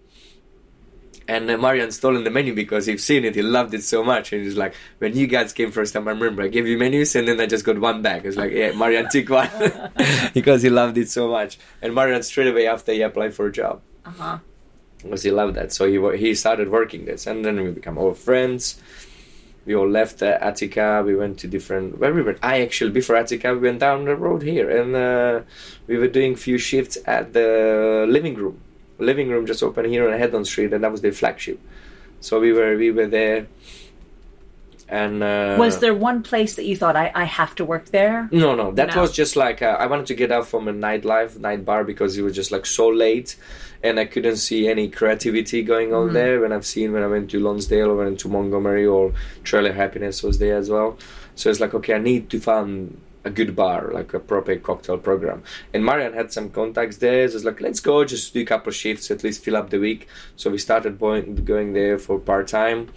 [1.28, 4.32] and uh, Marian stole the menu because he'd seen it, he loved it so much,
[4.32, 7.14] and he's like, when you guys came first time, I remember I gave you menus,
[7.16, 8.24] and then I just got one back.
[8.24, 9.48] It's like, yeah, Marian took one
[10.34, 13.52] because he loved it so much, and Marian straight away after he applied for a
[13.52, 14.38] job Uh-huh.
[15.02, 15.72] because he loved that.
[15.72, 18.80] So he he started working this, and then we become all friends.
[19.66, 21.02] We all left uh, Attica.
[21.06, 21.96] We went to different.
[21.98, 22.38] Where we went?
[22.42, 25.40] I actually before Attica, we went down the road here, and uh,
[25.86, 28.60] we were doing few shifts at the living room.
[29.04, 31.60] Living room just opened here on Heddon Street, and that was their flagship.
[32.20, 33.46] So we were we were there,
[34.88, 38.28] and uh, Was there one place that you thought I, I have to work there?
[38.32, 39.02] no, no, that No.
[39.02, 42.16] was just like uh, I wanted to get out from a nightlife, night bar because
[42.18, 43.36] it was just like so late,
[43.82, 46.40] and I couldn't see any creativity going on there.
[46.40, 50.22] When I've seen when I went to Lonsdale or went to Montgomery or Trailer Happiness
[50.22, 50.98] was there as well.
[51.34, 54.98] So it's like okay, I need to find a good bar, like a proper cocktail
[54.98, 55.42] program.
[55.72, 58.72] And Marian had some contacts there, so it's like let's go, just do a couple
[58.72, 60.08] shifts, at least fill up the week.
[60.36, 62.90] So we started going going there for part time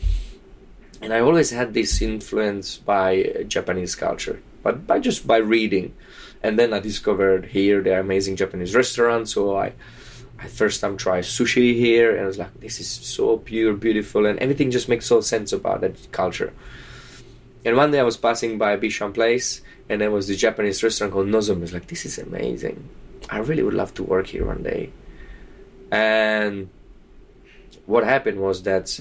[1.01, 5.93] and I always had this influence by Japanese culture, but by just by reading.
[6.41, 9.29] And then I discovered here the amazing Japanese restaurant.
[9.29, 9.73] So I,
[10.39, 14.25] I first time tried sushi here, and I was like, this is so pure, beautiful,
[14.25, 16.53] and everything just makes so sense about that culture.
[17.67, 21.11] And one day I was passing by Beauchamp Place, and there was the Japanese restaurant
[21.11, 21.57] called Nozomi.
[21.57, 22.87] I was like, this is amazing.
[23.29, 24.93] I really would love to work here one day.
[25.91, 26.69] And
[27.85, 28.97] what happened was that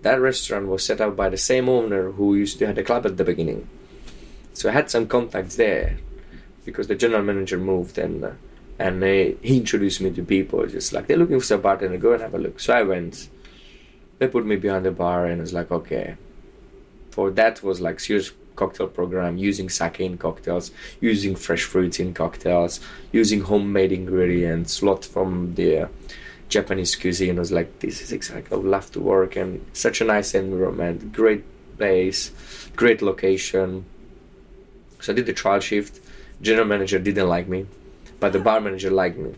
[0.00, 3.04] that restaurant was set up by the same owner who used to have the club
[3.04, 3.68] at the beginning.
[4.54, 5.98] So I had some contacts there
[6.64, 8.30] because the general manager moved and uh,
[8.78, 10.66] and they, he introduced me to people.
[10.66, 12.58] Just like they're looking for a bartender, go and have a look.
[12.58, 13.28] So I went.
[14.18, 16.16] They put me behind the bar and it's like okay.
[17.18, 22.14] For that was like serious cocktail program using sake in cocktails, using fresh fruits in
[22.14, 22.78] cocktails,
[23.10, 25.88] using homemade ingredients, lot from the uh,
[26.48, 27.34] Japanese cuisine.
[27.34, 30.32] I was like, this is exactly I would love to work and such a nice
[30.32, 31.42] environment, great
[31.76, 32.30] place,
[32.76, 33.84] great location.
[35.00, 35.98] So I did the trial shift.
[36.40, 37.66] General manager didn't like me,
[38.20, 39.34] but the bar manager liked me.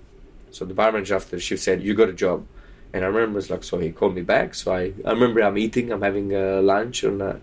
[0.51, 2.45] So the bar manager after the shift said, "You got a job."
[2.93, 4.55] And I remember it's like so he called me back.
[4.55, 7.38] So I, I remember I'm eating, I'm having uh, lunch on uh,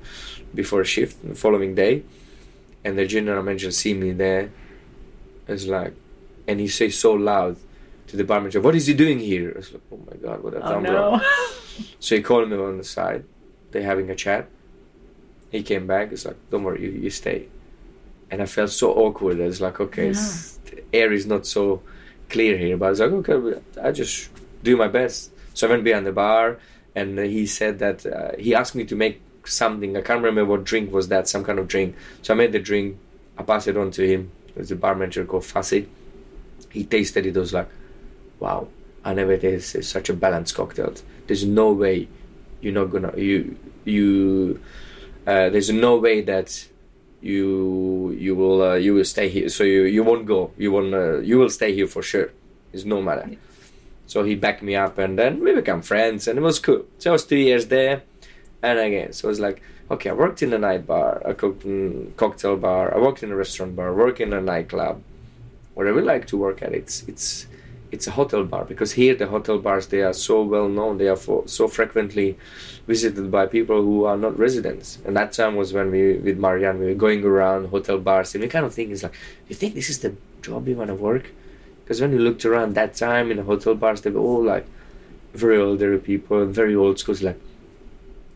[0.54, 2.04] before a shift the following day,
[2.84, 4.52] and the general manager see me there.
[5.48, 5.94] It's like,
[6.48, 7.58] and he says so loud
[8.08, 10.44] to the bar manager, "What is he doing here?" I was like, "Oh my god,
[10.44, 11.26] what have I Oh done wrong?" no.
[12.00, 13.24] So he called me on the side.
[13.72, 14.50] They're having a chat.
[15.52, 16.12] He came back.
[16.12, 17.48] It's like, don't worry, you, you stay.
[18.32, 19.40] And I felt so awkward.
[19.40, 21.84] It's like, okay, it's, the air is not so
[22.30, 22.78] clear here.
[22.78, 24.30] But I was like, okay, I just
[24.64, 25.32] do my best.
[25.58, 26.60] So I went behind the bar,
[26.94, 29.98] and he said that uh, he asked me to make something.
[29.98, 31.96] I can't remember what drink was that, some kind of drink.
[32.22, 33.00] So I made the drink.
[33.40, 34.30] I passed it on to him.
[34.54, 35.88] There's a bar manager called Fassi.
[36.70, 37.36] He tasted it.
[37.36, 37.70] Was like,
[38.40, 38.68] wow,
[39.04, 40.94] I never tasted such a balanced cocktail.
[41.26, 42.08] There's no way
[42.62, 44.62] you're not gonna you you.
[45.26, 46.68] Uh, there's no way that
[47.20, 49.50] you you will uh, you will stay here.
[49.50, 50.52] So you you won't go.
[50.56, 52.30] You won't uh, you will stay here for sure.
[52.74, 53.28] It's no matter.
[54.08, 56.86] So he backed me up, and then we became friends, and it was cool.
[56.98, 58.04] So I was two years there,
[58.64, 61.66] and again, so it was like, okay, I worked in a night bar, I cooked
[61.66, 65.04] in cocktail bar, I worked in a restaurant bar, worked in a nightclub.
[65.74, 67.48] What I would like to work at, it's it's
[67.92, 71.08] it's a hotel bar because here the hotel bars they are so well known, they
[71.08, 72.38] are for, so frequently
[72.86, 75.00] visited by people who are not residents.
[75.06, 78.42] And that time was when we with Marian we were going around hotel bars, and
[78.42, 79.16] we kind of think is like,
[79.50, 81.32] you think this is the job you want to work?
[81.88, 84.68] Because when you looked around that time in the hotel bars, they were all like
[85.34, 87.16] very older people, very old school.
[87.22, 87.40] Like,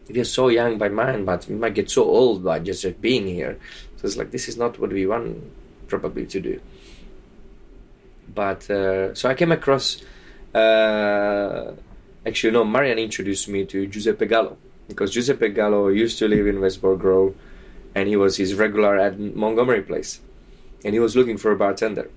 [0.08, 3.28] we are so young by mind, but we might get so old by just being
[3.28, 3.60] here.
[3.98, 5.44] So it's like, this is not what we want
[5.90, 6.62] probably to do.
[8.34, 10.02] But uh, so I came across,
[10.56, 11.74] uh,
[12.26, 14.56] actually, no, Marian introduced me to Giuseppe Gallo
[14.88, 17.36] because Giuseppe Gallo used to live in Westbourne Grove
[17.94, 20.22] and he was his regular at Montgomery Place
[20.86, 22.10] and he was looking for a bartender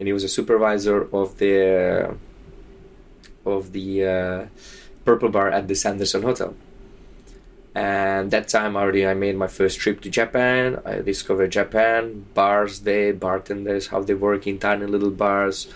[0.00, 2.16] and he was a supervisor of the
[3.44, 4.46] of the uh,
[5.04, 6.54] Purple Bar at the Sanderson Hotel.
[7.74, 10.80] And that time already, I made my first trip to Japan.
[10.84, 15.68] I discovered Japan, bars there, bartenders, how they work in tiny little bars,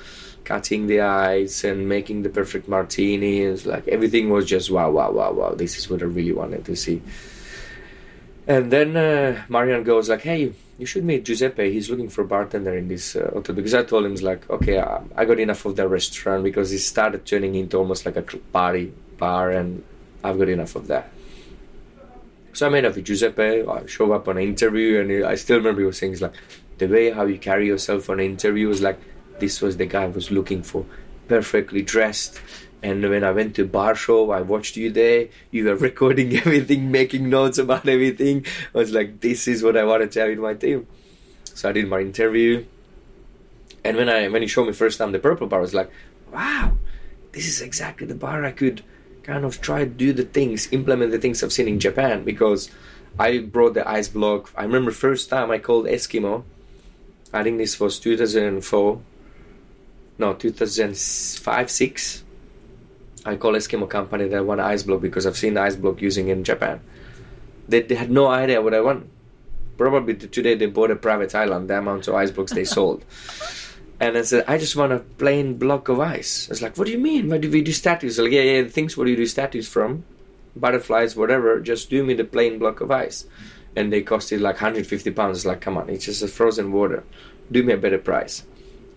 [0.43, 3.64] cutting the ice and making the perfect martinis.
[3.64, 5.55] Like everything was just wow, wow, wow, wow.
[5.55, 7.03] This is what I really wanted to see.
[8.47, 11.72] And then uh, Marian goes like, "Hey, you should meet Giuseppe.
[11.72, 15.03] He's looking for bartender in this uh, hotel." Because I told him, like, okay, I,
[15.16, 18.93] I got enough of that restaurant because it started turning into almost like a party
[19.18, 19.83] bar, and
[20.22, 21.11] I've got enough of that.
[22.53, 23.66] So I met up with Giuseppe.
[23.66, 26.35] I show up on an interview, and I still remember he was saying, "He's like,
[26.79, 28.99] the way how you carry yourself on an interview was like,
[29.39, 30.87] this was the guy I was looking for,
[31.29, 32.41] perfectly dressed."
[32.85, 35.28] And when I went to bar show, I watched you there.
[35.51, 38.45] You were recording everything, making notes about everything.
[38.74, 40.87] I was like, this is what I want to tell you to my team.
[41.45, 42.66] So I did my interview.
[43.82, 45.91] And when I when he showed me first time the purple bar, I was like,
[46.30, 46.76] wow,
[47.32, 48.82] this is exactly the bar I could
[49.22, 52.70] kind of try to do the things, implement the things I've seen in Japan because
[53.18, 54.53] I brought the ice block.
[54.55, 56.45] I remember first time I called Eskimo.
[57.32, 59.01] I think this was 2004.
[60.18, 62.24] No, 2005, 6
[63.25, 66.45] I call Eskimo company that want ice block because I've seen ice block using in
[66.45, 66.81] Japan.
[67.68, 69.09] They, they had no idea what I want.
[69.79, 73.05] Probably today they bought a private island, the amount of ice blocks they sold.
[74.01, 76.49] And I said, I just want a plain block of ice.
[76.49, 77.31] I was like, what do you mean?
[77.31, 78.18] Why do we do statues?
[78.18, 80.05] Like, yeah, yeah, things what do you do statues from,
[80.55, 83.27] butterflies, whatever, just do me the plain block of ice.
[83.77, 85.39] And they costed like 150 pounds.
[85.39, 87.05] It's like, come on, it's just a frozen water.
[87.51, 88.45] Do me a better price.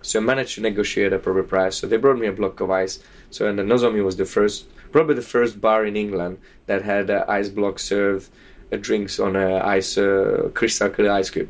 [0.01, 1.77] So I managed to negotiate a proper price.
[1.77, 2.99] So they brought me a block of ice.
[3.29, 7.09] So and the Nozomi was the first, probably the first bar in England that had
[7.09, 8.29] uh, ice block served
[8.71, 11.49] uh, drinks on a ice uh, crystal clear ice cube.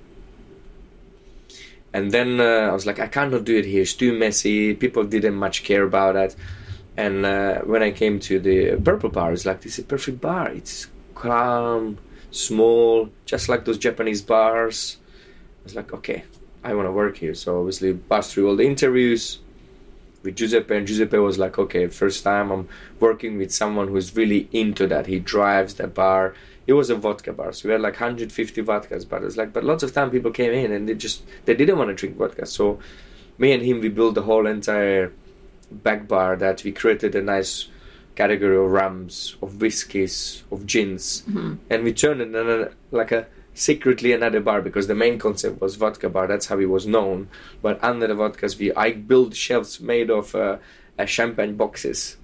[1.94, 3.82] And then uh, I was like, I cannot do it here.
[3.82, 4.74] It's too messy.
[4.74, 6.36] People didn't much care about that.
[6.96, 10.20] And uh, when I came to the purple bar, it's like this is a perfect
[10.20, 10.50] bar.
[10.50, 11.98] It's calm,
[12.32, 14.98] small, just like those Japanese bars.
[15.62, 16.24] I was like, okay,
[16.64, 17.34] I want to work here.
[17.36, 19.40] So obviously passed through all the interviews
[20.28, 22.68] with Giuseppe, and Giuseppe was like, okay, first time I'm
[23.00, 25.08] working with someone who's really into that.
[25.08, 26.36] He drives the bar.
[26.68, 29.08] It was a vodka bar, so we had like 150 vodkas.
[29.10, 31.78] But it's like, but lots of time people came in and they just they didn't
[31.78, 32.46] want to drink vodka.
[32.46, 32.80] So
[33.38, 35.12] me and him, we built the whole entire
[35.72, 37.68] back bar that we created a nice
[38.16, 41.54] category of rums, of whiskies, of gins, Mm-hmm.
[41.70, 45.62] and we turned it in a, like a secretly another bar because the main concept
[45.62, 46.28] was vodka bar.
[46.28, 47.30] That's how it was known.
[47.62, 50.58] But under the vodkas, we I built shelves made of uh,
[50.97, 52.18] uh, champagne boxes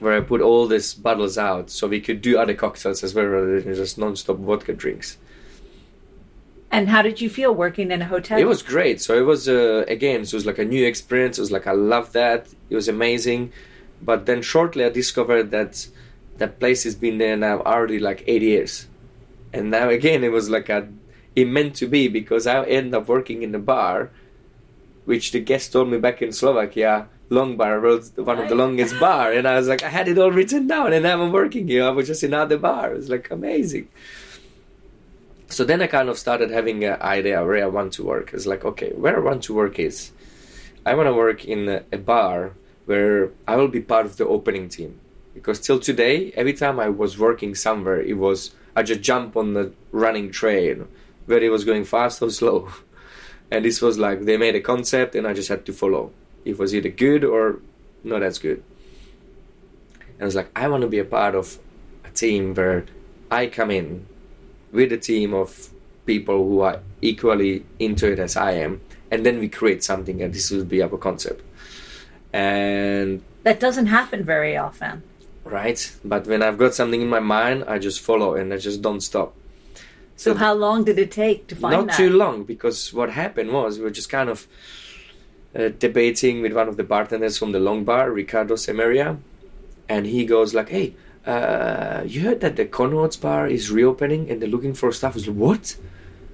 [0.00, 3.26] where I put all these bottles out so we could do other cocktails as well
[3.26, 5.18] rather than just non-stop vodka drinks.
[6.70, 8.38] And how did you feel working in a hotel?
[8.38, 9.00] It was great.
[9.00, 11.38] So it was uh, again, so it was like a new experience.
[11.38, 12.48] It was like I love that.
[12.70, 13.52] It was amazing.
[14.02, 15.88] But then shortly I discovered that
[16.38, 18.86] that place has been there now already like eight years,
[19.52, 20.88] and now again it was like a
[21.36, 24.10] it meant to be because I ended up working in a bar,
[25.04, 27.08] which the guest told me back in Slovakia.
[27.30, 30.16] Long bar, was one of the longest bar, and I was like, I had it
[30.16, 31.84] all written down, and now I'm working here.
[31.84, 32.92] I was just in another bar.
[32.92, 33.88] It was like amazing
[35.48, 38.32] so then I kind of started having an idea where I want to work.
[38.34, 40.12] It's like, okay, where I want to work is,
[40.84, 42.52] I want to work in a, a bar
[42.84, 45.00] where I will be part of the opening team.
[45.32, 49.54] Because till today, every time I was working somewhere, it was I just jump on
[49.54, 50.86] the running train,
[51.26, 52.68] whether it was going fast or slow.
[53.50, 56.12] And this was like they made a concept, and I just had to follow.
[56.44, 57.60] It was either good or
[58.04, 58.62] not as good.
[60.12, 61.58] And I was like, I want to be a part of
[62.04, 62.84] a team where
[63.30, 64.04] I come in
[64.70, 65.70] with a team of
[66.04, 70.34] people who are equally into it as I am, and then we create something, and
[70.34, 71.40] this will be our concept.
[72.34, 75.02] And That doesn't happen very often.
[75.50, 78.82] Right, but when I've got something in my mind, I just follow and I just
[78.82, 79.34] don't stop.
[80.16, 81.78] So, how long did it take to find out?
[81.78, 81.96] not that?
[81.96, 84.48] too long because what happened was we were just kind of
[85.54, 89.16] uh, debating with one of the bartenders from the long bar ricardo semeria
[89.88, 90.94] and he goes like hey
[91.28, 95.12] uh, you heard that the Connaught's bar is reopening and they're looking for staff.
[95.12, 95.76] I was like, what?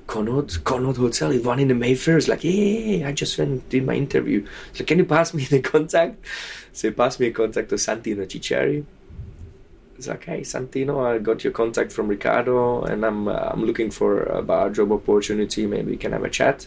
[0.07, 2.17] Connaught, Connaught Hotel is one in the Mayfair.
[2.17, 4.47] It's like, yeah, yeah, yeah, I just went and did my interview.
[4.73, 6.25] So can you pass me the contact?
[6.73, 8.85] So he passed me a contact to Santino Cicciari.
[9.97, 13.91] It's like, hey, Santino, I got your contact from Ricardo, and I'm uh, I'm looking
[13.91, 15.67] for a bar job opportunity.
[15.67, 16.67] Maybe we can have a chat.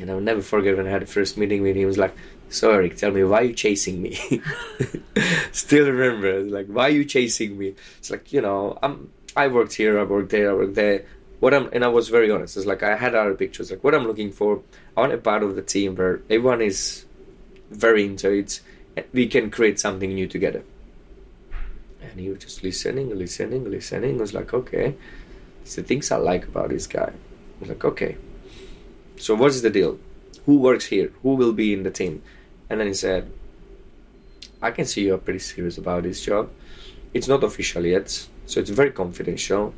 [0.00, 1.76] And I'll never forget when I had the first meeting with him.
[1.76, 2.16] He was like,
[2.48, 4.16] "So Erik, tell me why are you chasing me?"
[5.52, 7.74] Still remember, like, why are you chasing me?
[7.98, 11.04] It's like, you know, I'm I worked here, I worked there, I worked there.
[11.38, 12.56] What I'm and I was very honest.
[12.56, 13.70] It's like I had other pictures.
[13.70, 14.62] Like what I'm looking for,
[14.96, 17.04] I want a part of the team where everyone is
[17.70, 18.60] very into it.
[19.12, 20.64] We can create something new together.
[22.02, 24.18] And he was just listening, listening, listening.
[24.18, 24.96] I was like, okay,
[25.62, 27.12] it's the things I like about this guy.
[27.12, 28.16] I was like, okay.
[29.16, 29.98] So what's the deal?
[30.46, 31.12] Who works here?
[31.22, 32.22] Who will be in the team?
[32.68, 33.30] And then he said,
[34.60, 36.50] I can see you are pretty serious about this job.
[37.14, 38.08] It's not official yet,
[38.46, 39.74] so it's very confidential.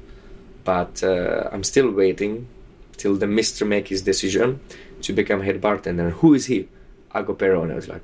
[0.65, 2.49] But uh, I'm still waiting
[2.97, 4.61] till the Mister make his decision
[5.03, 6.11] to become head bartender.
[6.11, 6.69] Who is he?
[7.15, 7.71] Ago Perrone.
[7.71, 8.03] I was like,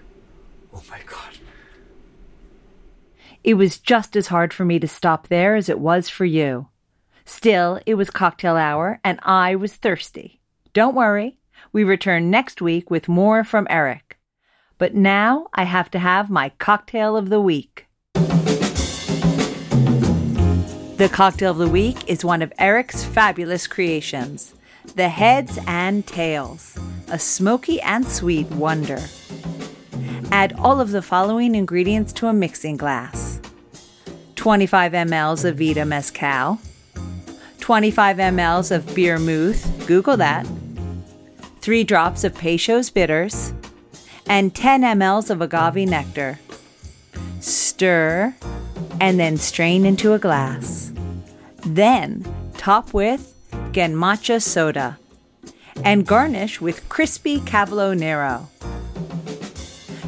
[0.75, 1.30] oh my god.
[3.43, 6.69] It was just as hard for me to stop there as it was for you.
[7.25, 10.41] Still, it was cocktail hour and I was thirsty.
[10.73, 11.39] Don't worry,
[11.73, 14.19] we return next week with more from Erik.
[14.77, 17.87] But now I have to have my cocktail of the week.
[20.97, 24.55] The cocktail of the week is one of Erik's fabulous creations
[24.97, 26.77] the Heads and Tails,
[27.09, 28.99] a smoky and sweet wonder.
[30.33, 33.41] Add all of the following ingredients to a mixing glass
[34.37, 36.59] 25 mLs of Vida Mezcal,
[37.59, 40.47] 25 mLs of Beer Muth, Google that,
[41.61, 43.53] 3 drops of Peychaud's bitters,
[44.27, 46.39] and 10 mLs of agave nectar.
[47.41, 48.35] Stir
[49.01, 50.93] and then strain into a glass.
[51.67, 52.25] Then
[52.57, 53.35] top with
[53.73, 54.99] Genmatcha soda
[55.85, 58.49] and garnish with crispy Cavolo Nero.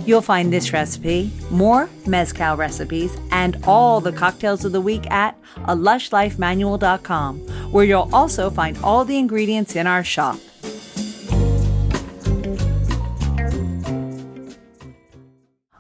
[0.05, 5.39] You'll find this recipe, more Mezcal recipes, and all the cocktails of the week at
[5.65, 7.39] a lushlifemanual.com,
[7.71, 10.39] where you'll also find all the ingredients in our shop.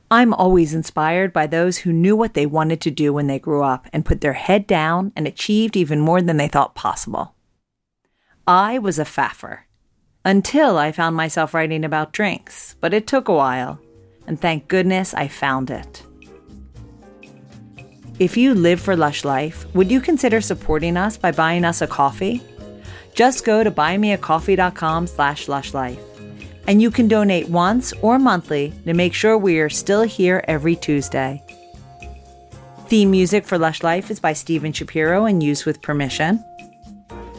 [0.08, 3.62] I'm always inspired by those who knew what they wanted to do when they grew
[3.62, 7.34] up and put their head down and achieved even more than they thought possible.
[8.46, 9.60] I was a faffer
[10.22, 13.80] until I found myself writing about drinks, but it took a while,
[14.32, 16.02] and thank goodness I found it.
[18.18, 21.86] If you live for Lush Life, would you consider supporting us by buying us a
[21.86, 22.40] coffee?
[23.14, 26.00] Just go to buymeacoffee.com slash lushlife,
[26.66, 30.76] and you can donate once or monthly to make sure we are still here every
[30.76, 31.42] Tuesday.
[32.86, 36.42] Theme music for Lush Life is by Steven Shapiro and used with permission.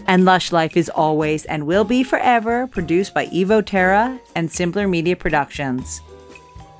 [0.05, 4.87] And Lush Life is always and will be forever produced by Evo Terra and Simpler
[4.87, 5.99] Media Productions.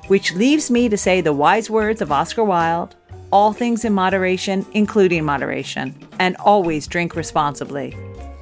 [0.08, 2.94] Which leaves me to say the wise words of Oscar Wilde
[3.34, 7.92] all things in moderation, including moderation, and always drink responsibly.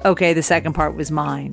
[0.05, 1.51] Okay, the second part was mine.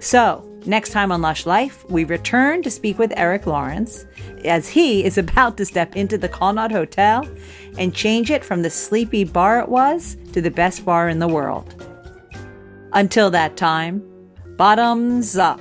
[0.00, 4.06] So, next time on Lush Life, we return to speak with Erik Lorincz
[4.46, 7.28] as he is about to step into the Connaught Hotel
[7.76, 11.28] and change it from the sleepy bar it was to the best bar in the
[11.28, 11.74] world.
[12.94, 14.02] Until that time,
[14.56, 15.60] bottoms up.